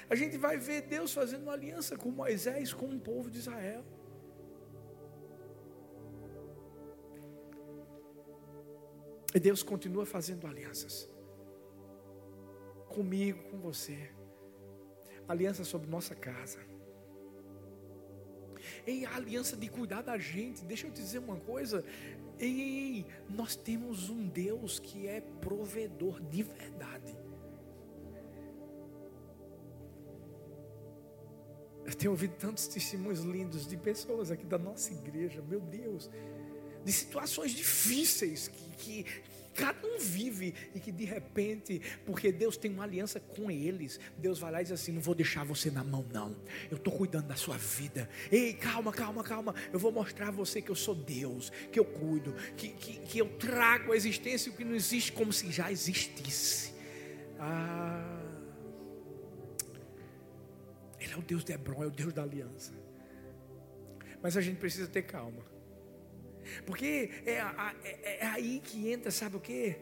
A 0.08 0.14
gente 0.14 0.36
vai 0.36 0.56
ver 0.56 0.82
Deus 0.82 1.12
fazendo 1.12 1.42
uma 1.42 1.52
aliança 1.52 1.96
com 1.96 2.10
Moisés, 2.10 2.72
com 2.72 2.86
o 2.86 3.00
povo 3.00 3.30
de 3.30 3.38
Israel. 3.38 3.84
E 9.34 9.40
Deus 9.40 9.62
continua 9.62 10.06
fazendo 10.06 10.46
alianças. 10.46 11.10
Comigo, 12.88 13.42
com 13.50 13.58
você. 13.58 14.10
Aliança 15.28 15.64
sobre 15.64 15.88
nossa 15.88 16.14
casa. 16.14 16.58
E 18.86 19.04
a 19.04 19.16
aliança 19.16 19.56
de 19.56 19.68
cuidar 19.68 20.02
da 20.02 20.18
gente. 20.18 20.64
Deixa 20.64 20.86
eu 20.86 20.92
te 20.92 21.00
dizer 21.00 21.18
uma 21.18 21.36
coisa. 21.36 21.84
Ei, 22.38 23.06
nós 23.28 23.56
temos 23.56 24.10
um 24.10 24.28
Deus 24.28 24.78
que 24.78 25.06
é 25.06 25.20
provedor 25.20 26.20
de 26.20 26.42
verdade. 26.42 27.16
Eu 31.84 31.94
tenho 31.94 32.10
ouvido 32.10 32.34
tantos 32.36 32.66
testemunhos 32.66 33.20
lindos 33.20 33.66
de 33.66 33.76
pessoas 33.76 34.30
aqui 34.32 34.44
da 34.44 34.58
nossa 34.58 34.92
igreja, 34.92 35.40
meu 35.40 35.60
Deus, 35.60 36.10
de 36.84 36.92
situações 36.92 37.52
difíceis 37.52 38.48
que, 38.48 38.70
que, 38.76 39.04
cada 39.56 39.86
um 39.86 39.98
vive 39.98 40.54
e 40.74 40.80
que 40.80 40.92
de 40.92 41.04
repente, 41.04 41.80
porque 42.04 42.30
Deus 42.30 42.56
tem 42.56 42.70
uma 42.70 42.84
aliança 42.84 43.18
com 43.18 43.50
eles, 43.50 43.98
Deus 44.18 44.38
vai 44.38 44.52
lá 44.52 44.60
e 44.60 44.64
diz 44.64 44.72
assim: 44.72 44.92
Não 44.92 45.00
vou 45.00 45.14
deixar 45.14 45.44
você 45.44 45.70
na 45.70 45.82
mão, 45.82 46.04
não. 46.12 46.36
Eu 46.70 46.76
estou 46.76 46.92
cuidando 46.92 47.26
da 47.26 47.36
sua 47.36 47.56
vida. 47.56 48.08
Ei, 48.30 48.52
calma, 48.52 48.92
calma, 48.92 49.24
calma. 49.24 49.54
Eu 49.72 49.78
vou 49.78 49.90
mostrar 49.90 50.28
a 50.28 50.30
você 50.30 50.60
que 50.60 50.70
eu 50.70 50.74
sou 50.74 50.94
Deus, 50.94 51.50
que 51.72 51.78
eu 51.78 51.84
cuido, 51.84 52.34
que, 52.56 52.68
que, 52.68 52.98
que 52.98 53.18
eu 53.18 53.28
trago 53.38 53.92
a 53.92 53.96
existência 53.96 54.52
o 54.52 54.54
que 54.54 54.64
não 54.64 54.74
existe 54.74 55.12
como 55.12 55.32
se 55.32 55.50
já 55.50 55.72
existisse. 55.72 56.74
Ah, 57.38 58.20
Ele 61.00 61.12
é 61.12 61.16
o 61.16 61.22
Deus 61.22 61.44
de 61.44 61.52
Hebron, 61.52 61.82
é 61.82 61.86
o 61.86 61.90
Deus 61.90 62.12
da 62.12 62.22
aliança. 62.22 62.72
Mas 64.22 64.36
a 64.36 64.40
gente 64.40 64.58
precisa 64.58 64.86
ter 64.88 65.02
calma. 65.02 65.55
Porque 66.64 67.10
é, 67.24 67.32
é, 67.32 68.18
é 68.20 68.26
aí 68.26 68.60
que 68.60 68.90
entra, 68.90 69.10
sabe 69.10 69.36
o 69.36 69.40
que? 69.40 69.76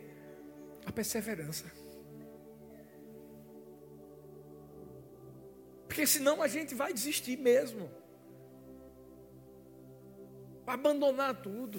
A 0.87 0.93
perseverança. 0.93 1.71
Porque 5.87 6.07
senão 6.07 6.43
a 6.43 6.49
gente 6.49 6.75
vai 6.75 6.93
desistir 6.93 7.37
mesmo. 7.37 7.91
Vai 10.65 10.75
abandonar 10.75 11.41
tudo. 11.41 11.79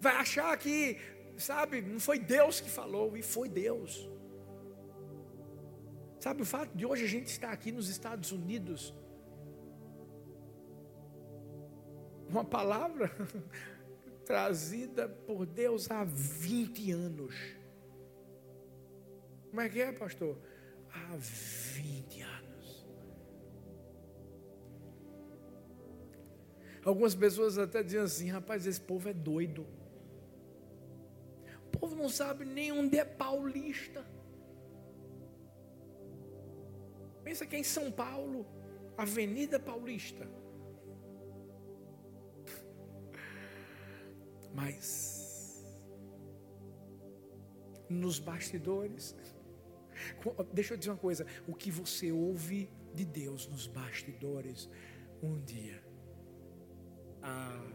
Vai 0.00 0.16
achar 0.16 0.56
que, 0.56 0.96
sabe, 1.36 1.82
não 1.82 2.00
foi 2.00 2.18
Deus 2.18 2.60
que 2.60 2.70
falou, 2.70 3.16
e 3.16 3.22
foi 3.22 3.48
Deus. 3.48 4.08
Sabe 6.18 6.42
o 6.42 6.44
fato 6.46 6.76
de 6.76 6.86
hoje 6.86 7.04
a 7.04 7.08
gente 7.08 7.26
estar 7.26 7.52
aqui 7.52 7.70
nos 7.72 7.88
Estados 7.88 8.32
Unidos 8.32 8.94
uma 12.32 12.44
palavra 12.44 13.10
trazida 14.24 15.06
por 15.06 15.44
Deus 15.44 15.90
há 15.90 16.02
20 16.04 16.90
anos. 16.92 17.34
Como 19.50 19.60
é 19.60 19.68
que 19.68 19.80
é, 19.80 19.92
pastor? 19.92 20.38
Há 20.90 21.14
20 21.14 22.22
anos. 22.22 22.86
Algumas 26.82 27.14
pessoas 27.14 27.58
até 27.58 27.82
dizem 27.82 28.00
assim: 28.00 28.28
rapaz, 28.30 28.66
esse 28.66 28.80
povo 28.80 29.10
é 29.10 29.12
doido. 29.12 29.66
O 31.66 31.78
povo 31.78 31.94
não 31.94 32.08
sabe 32.08 32.46
nem 32.46 32.72
onde 32.72 32.98
é 32.98 33.04
paulista. 33.04 34.04
Pensa 37.22 37.46
que 37.46 37.56
é 37.56 37.58
em 37.58 37.64
São 37.64 37.90
Paulo, 37.90 38.46
Avenida 38.96 39.60
Paulista. 39.60 40.26
Mas 44.54 45.64
nos 47.88 48.18
bastidores, 48.18 49.16
deixa 50.52 50.74
eu 50.74 50.78
dizer 50.78 50.90
uma 50.90 50.98
coisa: 50.98 51.26
o 51.46 51.54
que 51.54 51.70
você 51.70 52.12
ouve 52.12 52.70
de 52.94 53.04
Deus 53.04 53.46
nos 53.48 53.66
bastidores 53.66 54.68
um 55.22 55.40
dia 55.40 55.82
ah, 57.22 57.70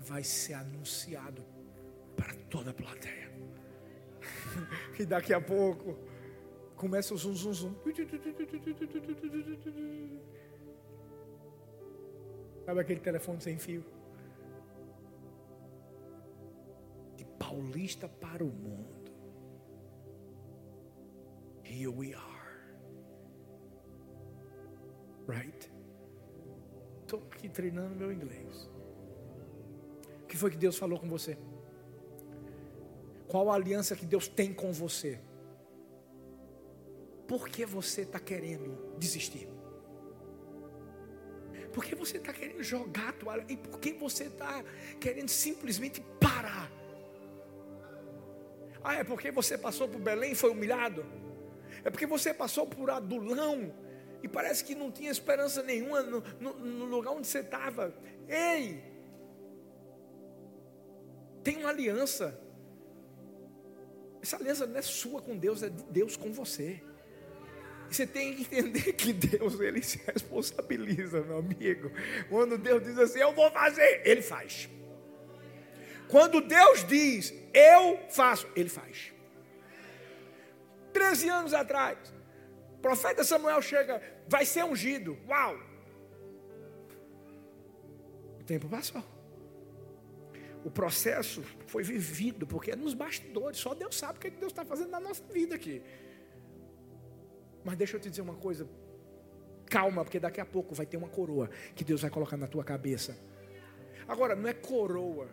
vai 0.00 0.22
ser 0.22 0.54
anunciado 0.54 1.44
para 2.16 2.34
toda 2.48 2.70
a 2.70 2.74
plateia. 2.74 3.30
e 4.98 5.04
daqui 5.04 5.34
a 5.34 5.40
pouco 5.40 5.98
começa 6.76 7.14
o 7.14 7.18
zum 7.18 7.34
zum 7.34 7.52
zum. 7.52 7.74
Sabe 12.64 12.80
aquele 12.80 13.00
telefone 13.00 13.40
sem 13.40 13.58
fio? 13.58 13.84
Paulista 17.52 18.08
para 18.08 18.42
o 18.42 18.48
mundo. 18.48 19.12
Here 21.62 21.88
we 21.88 22.14
are. 22.14 22.22
Right? 25.28 25.70
Estou 27.02 27.22
aqui 27.30 27.48
treinando 27.50 27.94
meu 27.94 28.10
inglês. 28.10 28.70
O 30.22 30.26
que 30.26 30.36
foi 30.36 30.50
que 30.50 30.56
Deus 30.56 30.78
falou 30.78 30.98
com 30.98 31.08
você? 31.08 31.36
Qual 33.28 33.50
a 33.50 33.54
aliança 33.54 33.94
que 33.94 34.06
Deus 34.06 34.28
tem 34.28 34.54
com 34.54 34.72
você? 34.72 35.20
Por 37.28 37.48
que 37.48 37.66
você 37.66 38.02
está 38.02 38.18
querendo 38.18 38.96
desistir? 38.98 39.48
Por 41.72 41.84
que 41.84 41.94
você 41.94 42.16
está 42.16 42.32
querendo 42.32 42.62
jogar 42.62 43.10
a 43.10 43.12
toalha? 43.12 43.46
E 43.48 43.56
por 43.56 43.78
que 43.78 43.92
você 43.92 44.24
está 44.24 44.64
querendo 44.98 45.28
simplesmente 45.28 46.02
parar? 46.18 46.81
Ah, 48.84 48.96
é 48.96 49.04
porque 49.04 49.30
você 49.30 49.56
passou 49.56 49.88
por 49.88 50.00
Belém 50.00 50.32
e 50.32 50.34
foi 50.34 50.50
humilhado? 50.50 51.04
É 51.84 51.90
porque 51.90 52.06
você 52.06 52.32
passou 52.32 52.66
por 52.66 52.90
Adulão 52.90 53.72
e 54.22 54.28
parece 54.28 54.64
que 54.64 54.74
não 54.74 54.90
tinha 54.90 55.10
esperança 55.10 55.62
nenhuma 55.62 56.02
no, 56.02 56.22
no, 56.40 56.54
no 56.58 56.84
lugar 56.84 57.12
onde 57.12 57.26
você 57.26 57.40
estava. 57.40 57.94
Ei! 58.28 58.82
Tem 61.42 61.58
uma 61.58 61.70
aliança. 61.70 62.38
Essa 64.22 64.36
aliança 64.36 64.66
não 64.66 64.78
é 64.78 64.82
sua 64.82 65.20
com 65.20 65.36
Deus, 65.36 65.62
é 65.62 65.68
de 65.68 65.82
Deus 65.84 66.16
com 66.16 66.32
você. 66.32 66.80
Você 67.90 68.06
tem 68.06 68.34
que 68.34 68.42
entender 68.42 68.92
que 68.92 69.12
Deus 69.12 69.60
ele 69.60 69.82
se 69.82 69.98
responsabiliza, 70.06 71.20
meu 71.20 71.38
amigo. 71.38 71.90
Quando 72.28 72.56
Deus 72.56 72.82
diz 72.84 72.96
assim, 72.98 73.18
eu 73.18 73.32
vou 73.32 73.50
fazer, 73.50 74.02
ele 74.04 74.22
faz. 74.22 74.70
Quando 76.12 76.42
Deus 76.42 76.84
diz, 76.84 77.32
eu 77.54 77.98
faço, 78.10 78.46
ele 78.54 78.68
faz. 78.68 79.14
Treze 80.92 81.26
anos 81.30 81.54
atrás, 81.54 81.96
o 82.74 82.78
profeta 82.82 83.24
Samuel 83.24 83.62
chega, 83.62 84.02
vai 84.28 84.44
ser 84.44 84.62
ungido. 84.62 85.16
Uau! 85.26 85.58
O 88.38 88.44
tempo 88.44 88.68
passou. 88.68 89.02
O 90.62 90.70
processo 90.70 91.42
foi 91.66 91.82
vivido, 91.82 92.46
porque 92.46 92.72
é 92.72 92.76
nos 92.76 92.92
bastidores. 92.92 93.58
Só 93.58 93.72
Deus 93.72 93.96
sabe 93.96 94.18
o 94.18 94.20
que 94.20 94.28
Deus 94.28 94.52
está 94.52 94.66
fazendo 94.66 94.90
na 94.90 95.00
nossa 95.00 95.24
vida 95.32 95.54
aqui. 95.54 95.82
Mas 97.64 97.74
deixa 97.78 97.96
eu 97.96 98.00
te 98.00 98.10
dizer 98.10 98.20
uma 98.20 98.36
coisa. 98.36 98.68
Calma, 99.64 100.04
porque 100.04 100.20
daqui 100.20 100.42
a 100.42 100.44
pouco 100.44 100.74
vai 100.74 100.84
ter 100.84 100.98
uma 100.98 101.08
coroa 101.08 101.48
que 101.74 101.82
Deus 101.82 102.02
vai 102.02 102.10
colocar 102.10 102.36
na 102.36 102.46
tua 102.46 102.62
cabeça. 102.62 103.16
Agora, 104.06 104.36
não 104.36 104.46
é 104.46 104.52
coroa 104.52 105.30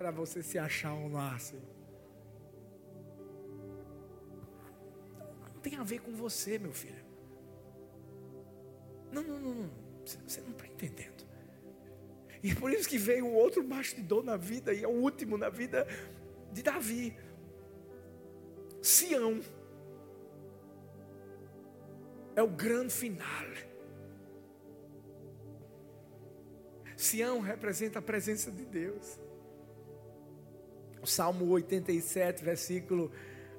para 0.00 0.10
você 0.10 0.42
se 0.42 0.58
achar 0.58 0.94
o 0.94 1.10
máximo. 1.10 1.60
Não 5.52 5.60
tem 5.60 5.76
a 5.76 5.82
ver 5.82 6.00
com 6.00 6.14
você, 6.14 6.58
meu 6.58 6.72
filho. 6.72 7.04
Não, 9.12 9.22
não, 9.22 9.38
não, 9.38 9.54
não. 9.56 9.70
Você 10.02 10.40
não 10.40 10.52
está 10.52 10.66
entendendo. 10.66 11.22
E 12.42 12.54
por 12.54 12.72
isso 12.72 12.88
que 12.88 12.96
veio 12.96 13.26
o 13.26 13.34
outro 13.34 13.62
bastidor 13.62 14.24
na 14.24 14.38
vida, 14.38 14.72
e 14.72 14.82
é 14.82 14.88
o 14.88 14.90
último 14.90 15.36
na 15.36 15.50
vida 15.50 15.86
de 16.50 16.62
Davi. 16.62 17.14
Sião. 18.80 19.38
É 22.34 22.42
o 22.42 22.48
grande 22.48 22.94
final. 22.94 23.46
Sião 26.96 27.40
representa 27.40 27.98
a 27.98 28.02
presença 28.02 28.50
de 28.50 28.64
Deus. 28.64 29.20
O 31.02 31.06
Salmo 31.06 31.46
87, 31.46 32.44
versículo 32.44 33.10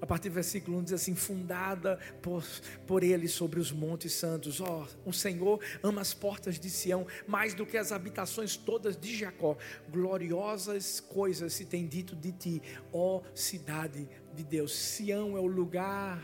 a 0.02 0.06
partir 0.08 0.30
do 0.30 0.34
versículo 0.34 0.80
1 0.80 0.84
diz 0.84 0.94
assim: 0.94 1.14
fundada 1.14 2.00
por, 2.22 2.44
por 2.88 3.04
ele 3.04 3.28
sobre 3.28 3.60
os 3.60 3.72
montes 3.72 4.14
santos. 4.14 4.60
Ó, 4.60 4.88
oh, 5.06 5.10
o 5.10 5.14
Senhor 5.14 5.64
ama 5.84 6.02
as 6.02 6.12
portas 6.12 6.60
de 6.60 6.70
Sião 6.72 7.06
mais 7.28 7.54
do 7.54 7.66
que 7.66 7.78
as 7.78 7.92
habitações 7.92 8.58
todas 8.58 8.98
de 8.98 9.16
Jacó. 9.16 9.56
Gloriosas 9.90 11.00
coisas 11.00 11.54
se 11.54 11.66
tem 11.66 11.86
dito 11.86 12.16
de 12.16 12.32
ti, 12.32 12.62
ó 12.92 13.22
cidade 13.36 14.10
de 14.34 14.44
Deus. 14.44 14.76
Sião 14.76 15.38
é 15.38 15.40
o 15.40 15.46
lugar 15.46 16.20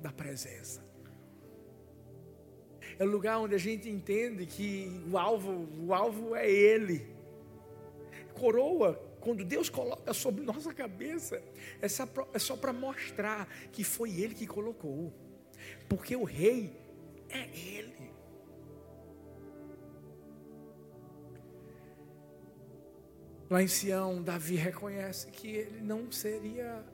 da 0.00 0.12
presença. 0.12 0.86
É 2.98 3.04
o 3.04 3.08
lugar 3.08 3.38
onde 3.38 3.54
a 3.54 3.58
gente 3.58 3.88
entende 3.88 4.44
que 4.44 5.02
o 5.10 5.16
alvo, 5.16 5.66
o 5.80 5.94
alvo 5.94 6.34
é 6.34 6.50
ele. 6.50 7.06
Coroa 8.34 9.07
quando 9.20 9.44
Deus 9.44 9.68
coloca 9.68 10.12
sobre 10.14 10.44
nossa 10.44 10.72
cabeça, 10.72 11.42
é 11.80 12.38
só 12.38 12.56
para 12.56 12.72
mostrar 12.72 13.46
que 13.72 13.84
foi 13.84 14.20
Ele 14.20 14.34
que 14.34 14.46
colocou, 14.46 15.12
porque 15.88 16.14
o 16.16 16.24
Rei 16.24 16.72
é 17.28 17.48
Ele. 17.56 18.08
Lá 23.50 23.62
em 23.62 23.68
Sião, 23.68 24.22
Davi 24.22 24.56
reconhece 24.56 25.30
que 25.30 25.48
ele 25.48 25.80
não 25.80 26.12
seria 26.12 26.84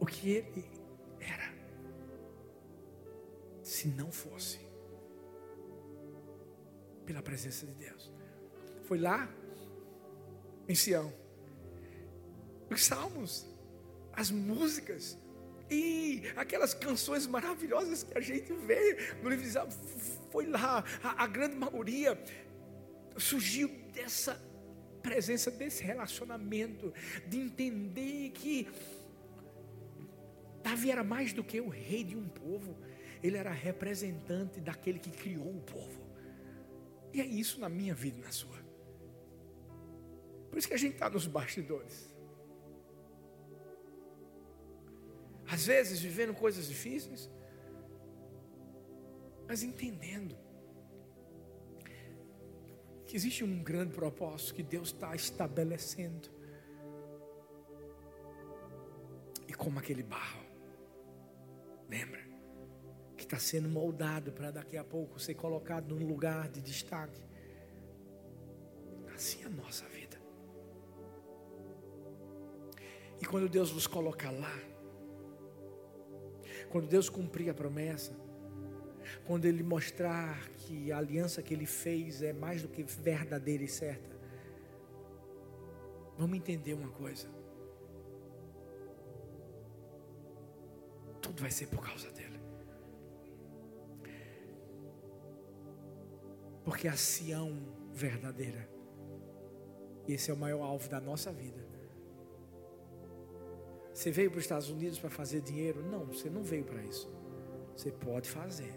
o 0.00 0.04
que 0.04 0.28
ele 0.30 0.64
era, 1.20 1.54
se 3.62 3.86
não 3.86 4.10
fosse 4.10 4.58
pela 7.06 7.22
presença 7.22 7.64
de 7.66 7.74
Deus. 7.74 8.12
Foi 8.82 8.98
lá 8.98 9.32
em 10.68 10.74
Sião 10.74 11.12
os 12.74 12.84
salmos, 12.84 13.46
as 14.12 14.30
músicas 14.30 15.18
e 15.70 16.22
aquelas 16.36 16.74
canções 16.74 17.26
maravilhosas 17.26 18.02
que 18.02 18.16
a 18.16 18.20
gente 18.20 18.52
vê 18.52 19.14
no 19.22 19.30
livro 19.30 19.44
de 19.44 20.30
foi 20.30 20.46
lá, 20.46 20.84
a, 21.02 21.24
a 21.24 21.26
grande 21.26 21.56
maioria 21.56 22.20
surgiu 23.16 23.68
dessa 23.92 24.40
presença, 25.02 25.50
desse 25.50 25.82
relacionamento, 25.82 26.92
de 27.26 27.38
entender 27.38 28.30
que 28.30 28.68
Davi 30.62 30.90
era 30.90 31.04
mais 31.04 31.32
do 31.32 31.44
que 31.44 31.60
o 31.60 31.68
rei 31.68 32.02
de 32.02 32.16
um 32.16 32.28
povo, 32.28 32.76
ele 33.22 33.36
era 33.36 33.50
representante 33.50 34.60
daquele 34.60 34.98
que 34.98 35.10
criou 35.10 35.56
o 35.56 35.60
povo. 35.60 36.02
E 37.12 37.20
é 37.20 37.26
isso 37.26 37.60
na 37.60 37.68
minha 37.68 37.94
vida 37.94 38.18
e 38.18 38.22
na 38.22 38.32
sua. 38.32 38.63
Por 40.54 40.58
isso 40.58 40.68
que 40.68 40.74
a 40.74 40.78
gente 40.78 40.94
está 40.94 41.10
nos 41.10 41.26
bastidores. 41.26 42.14
Às 45.48 45.66
vezes 45.66 46.00
vivendo 46.00 46.32
coisas 46.32 46.68
difíceis, 46.68 47.28
mas 49.48 49.64
entendendo 49.64 50.38
que 53.04 53.16
existe 53.16 53.42
um 53.42 53.64
grande 53.64 53.94
propósito 53.94 54.54
que 54.54 54.62
Deus 54.62 54.90
está 54.90 55.12
estabelecendo. 55.16 56.28
E 59.48 59.54
como 59.54 59.80
aquele 59.80 60.04
barro, 60.04 60.46
lembra? 61.88 62.24
Que 63.16 63.24
está 63.24 63.40
sendo 63.40 63.68
moldado 63.68 64.30
para 64.30 64.52
daqui 64.52 64.76
a 64.76 64.84
pouco 64.84 65.18
ser 65.18 65.34
colocado 65.34 65.96
num 65.96 66.06
lugar 66.06 66.48
de 66.48 66.62
destaque. 66.62 67.20
Assim 69.12 69.42
é 69.42 69.46
a 69.46 69.50
nossa 69.50 69.84
vida. 69.86 69.93
E 73.20 73.24
quando 73.24 73.48
Deus 73.48 73.72
nos 73.72 73.86
coloca 73.86 74.30
lá, 74.30 74.58
quando 76.70 76.88
Deus 76.88 77.08
cumprir 77.08 77.50
a 77.50 77.54
promessa, 77.54 78.12
quando 79.26 79.44
Ele 79.44 79.62
mostrar 79.62 80.48
que 80.50 80.90
a 80.90 80.98
aliança 80.98 81.42
que 81.42 81.54
Ele 81.54 81.66
fez 81.66 82.22
é 82.22 82.32
mais 82.32 82.62
do 82.62 82.68
que 82.68 82.82
verdadeira 82.82 83.62
e 83.62 83.68
certa, 83.68 84.16
vamos 86.18 86.36
entender 86.36 86.74
uma 86.74 86.90
coisa: 86.90 87.28
tudo 91.20 91.40
vai 91.40 91.50
ser 91.50 91.66
por 91.68 91.84
causa 91.84 92.10
dele. 92.10 92.40
Porque 96.64 96.88
a 96.88 96.96
Sião 96.96 97.52
verdadeira, 97.92 98.68
esse 100.08 100.30
é 100.30 100.34
o 100.34 100.36
maior 100.36 100.62
alvo 100.62 100.88
da 100.88 101.00
nossa 101.00 101.30
vida, 101.30 101.73
você 103.94 104.10
veio 104.10 104.28
para 104.28 104.38
os 104.38 104.44
Estados 104.44 104.68
Unidos 104.68 104.98
para 104.98 105.08
fazer 105.08 105.40
dinheiro? 105.40 105.80
Não, 105.80 106.04
você 106.04 106.28
não 106.28 106.42
veio 106.42 106.64
para 106.64 106.82
isso. 106.82 107.08
Você 107.76 107.92
pode 107.92 108.28
fazer. 108.28 108.74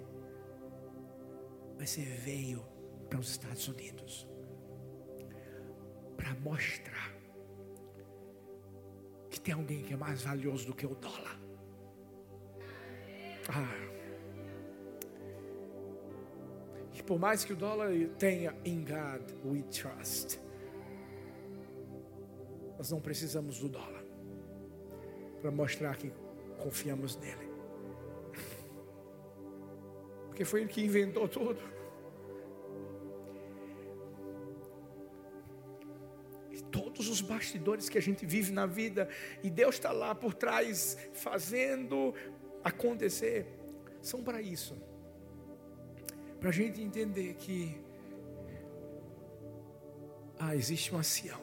Mas 1.76 1.90
você 1.90 2.02
veio 2.02 2.64
para 3.10 3.20
os 3.20 3.32
Estados 3.32 3.68
Unidos 3.68 4.28
para 6.16 6.36
mostrar 6.36 7.16
que 9.32 9.40
tem 9.40 9.56
alguém 9.56 9.82
que 9.82 9.94
é 9.94 9.98
mais 9.98 10.22
valioso 10.22 10.68
do 10.68 10.76
que 10.76 10.86
o 10.86 10.94
dólar. 10.94 11.40
Ah. 13.50 13.88
E 16.94 17.02
por 17.02 17.18
mais 17.18 17.44
que 17.44 17.54
o 17.54 17.56
dólar 17.56 17.90
tenha 18.20 18.56
in 18.64 18.86
God 18.86 19.32
we 19.44 19.64
trust, 19.64 20.40
nós 22.78 22.92
não 22.92 23.02
precisamos 23.02 23.60
do 23.60 23.70
dólar 23.70 23.97
para 25.42 25.52
mostrar 25.52 25.96
que 25.98 26.12
confiamos 26.58 27.16
nele. 27.18 27.48
Porque 30.28 30.44
foi 30.46 30.62
ele 30.62 30.70
que 30.70 30.84
inventou 30.84 31.28
tudo. 31.28 31.60
Todos 36.72 37.08
os 37.08 37.22
bastidores 37.22 37.90
que 37.90 37.98
a 37.98 38.02
gente 38.02 38.26
vive 38.26 38.52
na 38.52 38.66
vida, 38.66 39.08
e 39.42 39.50
Deus 39.50 39.76
está 39.76 39.92
lá 39.92 40.14
por 40.14 40.34
trás 40.34 40.98
fazendo 41.14 42.14
acontecer, 42.64 43.48
são 44.02 44.24
para 44.24 44.42
isso. 44.42 44.76
Para 46.40 46.50
a 46.50 46.52
gente 46.52 46.82
entender 46.82 47.34
que 47.36 47.80
ah, 50.40 50.56
existe 50.56 50.92
uma 50.92 51.04
Sião, 51.04 51.42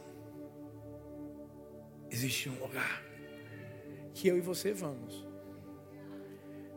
existe 2.11 2.49
um 2.49 2.59
lugar 2.61 3.14
que 4.15 4.29
eu 4.29 4.39
e 4.39 4.41
você 4.41 4.73
vamos, 4.73 5.27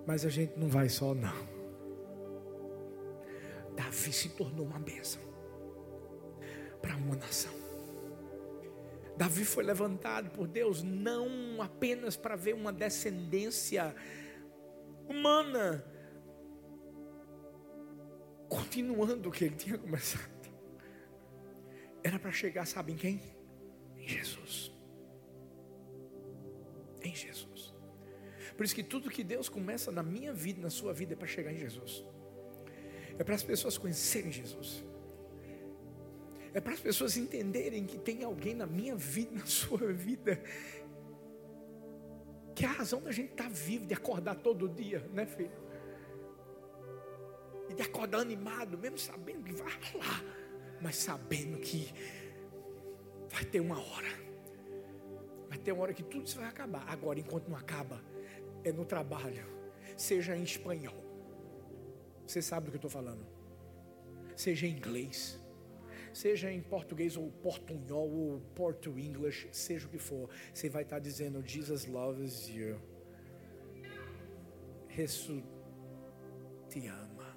mas 0.06 0.26
a 0.26 0.30
gente 0.30 0.58
não 0.58 0.68
vai 0.68 0.90
só, 0.90 1.14
não. 1.14 1.48
Davi 3.76 4.12
se 4.12 4.30
tornou 4.30 4.66
uma 4.66 4.80
bênção 4.80 5.22
para 6.82 6.96
uma 6.96 7.16
nação. 7.16 7.54
Davi 9.16 9.46
foi 9.46 9.64
levantado 9.64 10.32
por 10.32 10.48
Deus 10.48 10.84
não 10.84 11.62
apenas 11.62 12.18
para 12.18 12.36
ver 12.36 12.54
uma 12.54 12.74
descendência 12.74 13.96
humana, 15.08 15.86
continuando 18.50 19.30
o 19.30 19.32
que 19.32 19.46
ele 19.46 19.56
tinha 19.56 19.78
começado, 19.78 20.52
era 22.04 22.18
para 22.18 22.32
chegar, 22.32 22.66
sabe 22.66 22.94
em 22.94 22.96
quem? 22.96 23.22
Em 23.96 24.08
Jesus. 24.08 24.77
Em 27.08 27.16
Jesus. 27.16 27.74
Por 28.56 28.66
isso 28.66 28.76
que 28.76 28.84
tudo 28.84 29.10
que 29.10 29.24
Deus 29.24 29.48
começa 29.48 29.92
na 29.92 30.04
minha 30.04 30.34
vida, 30.34 30.60
na 30.62 30.70
sua 30.70 30.92
vida, 30.94 31.14
é 31.14 31.16
para 31.16 31.28
chegar 31.28 31.54
em 31.54 31.58
Jesus. 31.58 32.04
É 33.18 33.24
para 33.24 33.36
as 33.36 33.44
pessoas 33.44 33.78
conhecerem 33.78 34.32
Jesus. 34.32 34.84
É 36.54 36.60
para 36.60 36.74
as 36.74 36.80
pessoas 36.80 37.16
entenderem 37.16 37.86
que 37.86 37.98
tem 37.98 38.24
alguém 38.24 38.56
na 38.56 38.66
minha 38.66 38.96
vida, 38.96 39.32
na 39.40 39.46
sua 39.46 39.94
vida, 39.94 40.42
que 42.54 42.66
é 42.66 42.68
a 42.68 42.72
razão 42.72 43.02
da 43.02 43.12
gente 43.12 43.32
estar 43.32 43.46
tá 43.46 43.50
vivo, 43.50 43.86
de 43.86 43.94
acordar 43.94 44.36
todo 44.36 44.68
dia, 44.68 45.00
né, 45.14 45.26
filho? 45.26 45.52
E 47.70 47.74
de 47.74 47.82
acordar 47.84 48.20
animado, 48.20 48.78
mesmo 48.78 48.98
sabendo 48.98 49.44
que 49.44 49.54
vai 49.54 49.72
lá, 49.94 50.24
mas 50.82 50.98
sabendo 50.98 51.58
que 51.60 51.94
vai 53.30 53.46
ter 53.46 53.62
uma 53.62 53.80
hora. 53.80 54.27
Vai 55.50 55.58
ter 55.58 55.72
uma 55.72 55.84
hora 55.84 55.94
que 55.94 56.04
tudo 56.04 56.26
isso 56.26 56.40
vai 56.40 56.48
acabar. 56.48 56.84
Agora, 56.88 57.20
enquanto 57.20 57.48
não 57.48 57.58
acaba, 57.58 58.02
é 58.64 58.72
no 58.72 58.86
trabalho, 58.86 59.46
seja 59.96 60.36
em 60.36 60.44
espanhol 60.44 61.08
você 62.28 62.42
sabe 62.42 62.66
do 62.66 62.72
que 62.72 62.76
eu 62.76 62.88
estou 62.88 62.92
falando. 62.92 63.26
Seja 64.36 64.68
em 64.68 64.72
inglês, 64.72 65.40
seja 66.14 66.52
em 66.52 66.62
português 66.62 67.16
ou 67.16 67.32
portunhol 67.32 68.10
ou 68.12 68.42
porto 68.54 69.00
English, 69.00 69.48
seja 69.52 69.88
o 69.88 69.90
que 69.90 69.98
for, 69.98 70.30
você 70.54 70.70
vai 70.70 70.84
estar 70.84 71.00
dizendo 71.00 71.42
Jesus 71.46 71.86
loves 71.86 72.50
you. 72.50 72.80
Jesus 74.90 75.44
te 76.70 76.86
ama. 76.88 77.36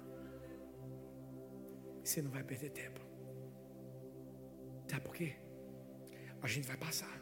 Você 2.03 2.21
não 2.21 2.31
vai 2.31 2.43
perder 2.43 2.71
tempo. 2.71 2.99
Sabe 4.87 5.05
por 5.05 5.15
quê? 5.15 5.35
A 6.41 6.47
gente 6.47 6.67
vai 6.67 6.75
passar. 6.75 7.20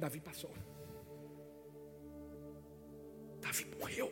Davi 0.00 0.18
passou. 0.18 0.50
Davi 3.40 3.66
morreu. 3.78 4.10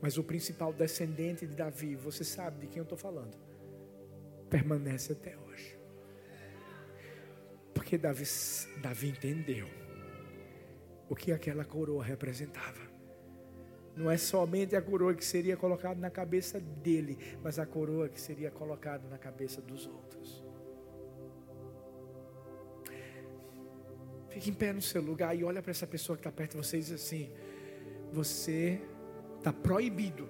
Mas 0.00 0.16
o 0.16 0.24
principal 0.24 0.72
descendente 0.72 1.46
de 1.46 1.54
Davi, 1.54 1.94
você 1.94 2.24
sabe 2.24 2.60
de 2.60 2.66
quem 2.68 2.78
eu 2.78 2.84
estou 2.84 2.96
falando, 2.96 3.36
permanece 4.48 5.12
até 5.12 5.36
hoje. 5.36 5.78
Porque 7.74 7.98
Davi, 7.98 8.24
Davi 8.80 9.08
entendeu 9.10 9.68
o 11.08 11.14
que 11.14 11.32
aquela 11.32 11.64
coroa 11.64 12.02
representava. 12.02 12.88
Não 13.94 14.10
é 14.10 14.16
somente 14.16 14.76
a 14.76 14.80
coroa 14.80 15.14
que 15.14 15.24
seria 15.24 15.56
colocada 15.56 16.00
na 16.00 16.10
cabeça 16.10 16.60
dele, 16.60 17.18
mas 17.42 17.58
a 17.58 17.66
coroa 17.66 18.08
que 18.08 18.20
seria 18.20 18.50
colocada 18.50 19.08
na 19.08 19.18
cabeça 19.18 19.60
dos 19.60 19.86
outros. 19.86 20.47
Fique 24.38 24.50
em 24.50 24.54
pé 24.54 24.72
no 24.72 24.80
seu 24.80 25.02
lugar 25.02 25.36
e 25.36 25.42
olha 25.42 25.60
para 25.60 25.72
essa 25.72 25.84
pessoa 25.84 26.16
que 26.16 26.20
está 26.20 26.30
perto 26.30 26.52
de 26.52 26.58
você 26.58 26.76
e 26.76 26.80
diz 26.80 26.92
assim: 26.92 27.28
Você 28.12 28.80
está 29.36 29.52
proibido 29.52 30.28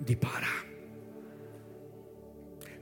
de 0.00 0.16
parar. 0.16 0.66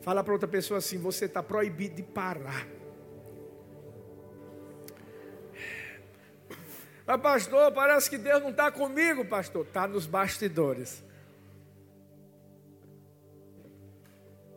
Fala 0.00 0.24
para 0.24 0.32
outra 0.32 0.48
pessoa 0.48 0.78
assim: 0.78 0.96
você 0.96 1.26
está 1.26 1.42
proibido 1.42 1.96
de 1.96 2.02
parar. 2.02 2.66
Mas, 7.06 7.20
pastor, 7.20 7.70
parece 7.72 8.08
que 8.08 8.16
Deus 8.16 8.42
não 8.42 8.48
está 8.48 8.72
comigo, 8.72 9.26
pastor. 9.26 9.66
Está 9.66 9.86
nos 9.86 10.06
bastidores. 10.06 11.04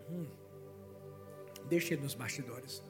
Hum. 0.09 0.29
Deixa 1.65 1.93
ele 1.93 2.03
nos 2.03 2.15
bastidores. 2.15 2.81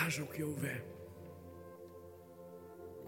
Haja 0.00 0.22
o 0.22 0.26
que 0.26 0.42
houver. 0.42 0.84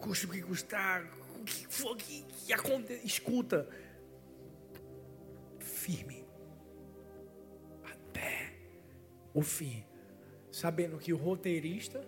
Custe 0.00 0.26
o 0.26 0.30
que 0.30 0.42
custar, 0.42 1.04
o 1.40 1.44
que 1.44 1.66
for 1.66 1.96
que, 1.96 2.24
que 2.24 3.06
escuta, 3.06 3.68
firme, 5.60 6.24
até 7.84 8.52
o 9.32 9.42
fim, 9.42 9.84
sabendo 10.50 10.98
que 10.98 11.12
o 11.12 11.16
roteirista 11.16 12.04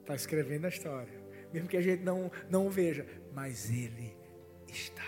está 0.00 0.14
escrevendo 0.14 0.66
a 0.66 0.68
história, 0.68 1.24
mesmo 1.52 1.68
que 1.68 1.76
a 1.76 1.82
gente 1.82 2.02
não, 2.02 2.30
não 2.50 2.68
veja, 2.68 3.06
mas 3.32 3.70
ele 3.70 4.16
está. 4.68 5.04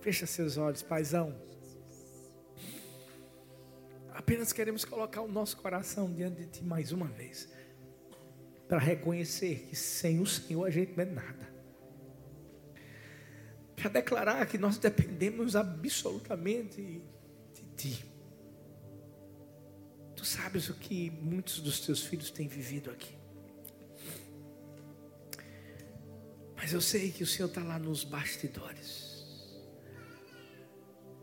Fecha 0.00 0.26
seus 0.26 0.56
olhos, 0.56 0.82
paizão. 0.82 1.34
Apenas 4.32 4.50
queremos 4.50 4.82
colocar 4.82 5.20
o 5.20 5.28
nosso 5.28 5.58
coração 5.58 6.10
diante 6.10 6.40
de 6.40 6.46
Ti 6.46 6.64
mais 6.64 6.90
uma 6.90 7.04
vez 7.04 7.50
para 8.66 8.78
reconhecer 8.78 9.66
que 9.68 9.76
sem 9.76 10.20
o 10.20 10.26
Senhor 10.26 10.64
a 10.64 10.70
gente 10.70 10.96
não 10.96 11.02
é 11.02 11.04
nada. 11.04 11.52
Para 13.76 13.90
declarar 13.90 14.46
que 14.46 14.56
nós 14.56 14.78
dependemos 14.78 15.54
absolutamente 15.54 17.02
de 17.52 17.62
Ti. 17.76 18.06
Tu 20.16 20.24
sabes 20.24 20.70
o 20.70 20.74
que 20.76 21.10
muitos 21.10 21.60
dos 21.60 21.80
teus 21.80 22.02
filhos 22.02 22.30
têm 22.30 22.48
vivido 22.48 22.90
aqui. 22.90 23.14
Mas 26.56 26.72
eu 26.72 26.80
sei 26.80 27.12
que 27.12 27.22
o 27.22 27.26
Senhor 27.26 27.48
está 27.48 27.62
lá 27.62 27.78
nos 27.78 28.02
bastidores. 28.02 29.11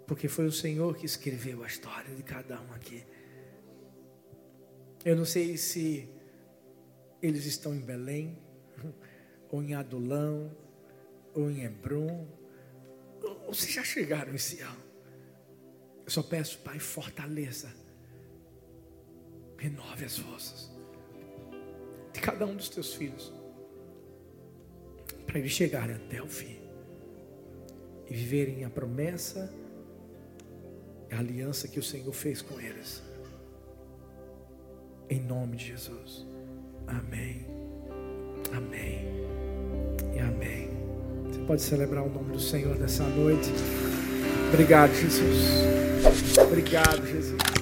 Porque 0.09 0.27
foi 0.27 0.47
o 0.47 0.51
Senhor 0.51 0.97
que 0.97 1.05
escreveu 1.05 1.63
a 1.63 1.67
história 1.67 2.15
de 2.15 2.23
cada 2.23 2.59
um 2.59 2.73
aqui. 2.73 3.05
Eu 5.05 5.15
não 5.15 5.23
sei 5.23 5.55
se 5.55 6.09
eles 7.21 7.45
estão 7.45 7.75
em 7.75 7.79
Belém, 7.79 8.35
ou 9.51 9.61
em 9.61 9.75
Adulão, 9.75 10.51
ou 11.35 11.51
em 11.51 11.63
Hebron, 11.63 12.27
ou 13.45 13.53
se 13.53 13.71
já 13.71 13.83
chegaram 13.83 14.33
em 14.33 14.39
Sião. 14.39 14.75
Eu 16.03 16.09
só 16.09 16.23
peço, 16.23 16.57
Pai, 16.57 16.79
fortaleza, 16.79 17.71
renove 19.59 20.05
as 20.05 20.17
forças 20.17 20.71
de 22.11 22.19
cada 22.19 22.47
um 22.47 22.55
dos 22.55 22.69
teus 22.69 22.95
filhos, 22.95 23.31
para 25.27 25.37
eles 25.37 25.51
chegarem 25.51 25.97
até 25.97 26.19
o 26.19 26.27
fim 26.27 26.57
e 28.09 28.13
viverem 28.15 28.65
a 28.65 28.71
promessa, 28.71 29.53
a 31.15 31.19
aliança 31.19 31.67
que 31.67 31.79
o 31.79 31.83
Senhor 31.83 32.13
fez 32.13 32.41
com 32.41 32.59
eles. 32.59 33.01
Em 35.09 35.19
nome 35.19 35.57
de 35.57 35.67
Jesus. 35.67 36.25
Amém. 36.87 37.45
Amém. 38.55 39.05
E 40.15 40.19
amém. 40.19 40.69
Você 41.27 41.39
pode 41.45 41.61
celebrar 41.61 42.03
o 42.03 42.09
nome 42.09 42.33
do 42.33 42.39
Senhor 42.39 42.77
nessa 42.77 43.03
noite. 43.03 43.51
Obrigado, 44.51 44.93
Jesus. 44.93 45.63
Obrigado, 46.37 47.05
Jesus. 47.05 47.58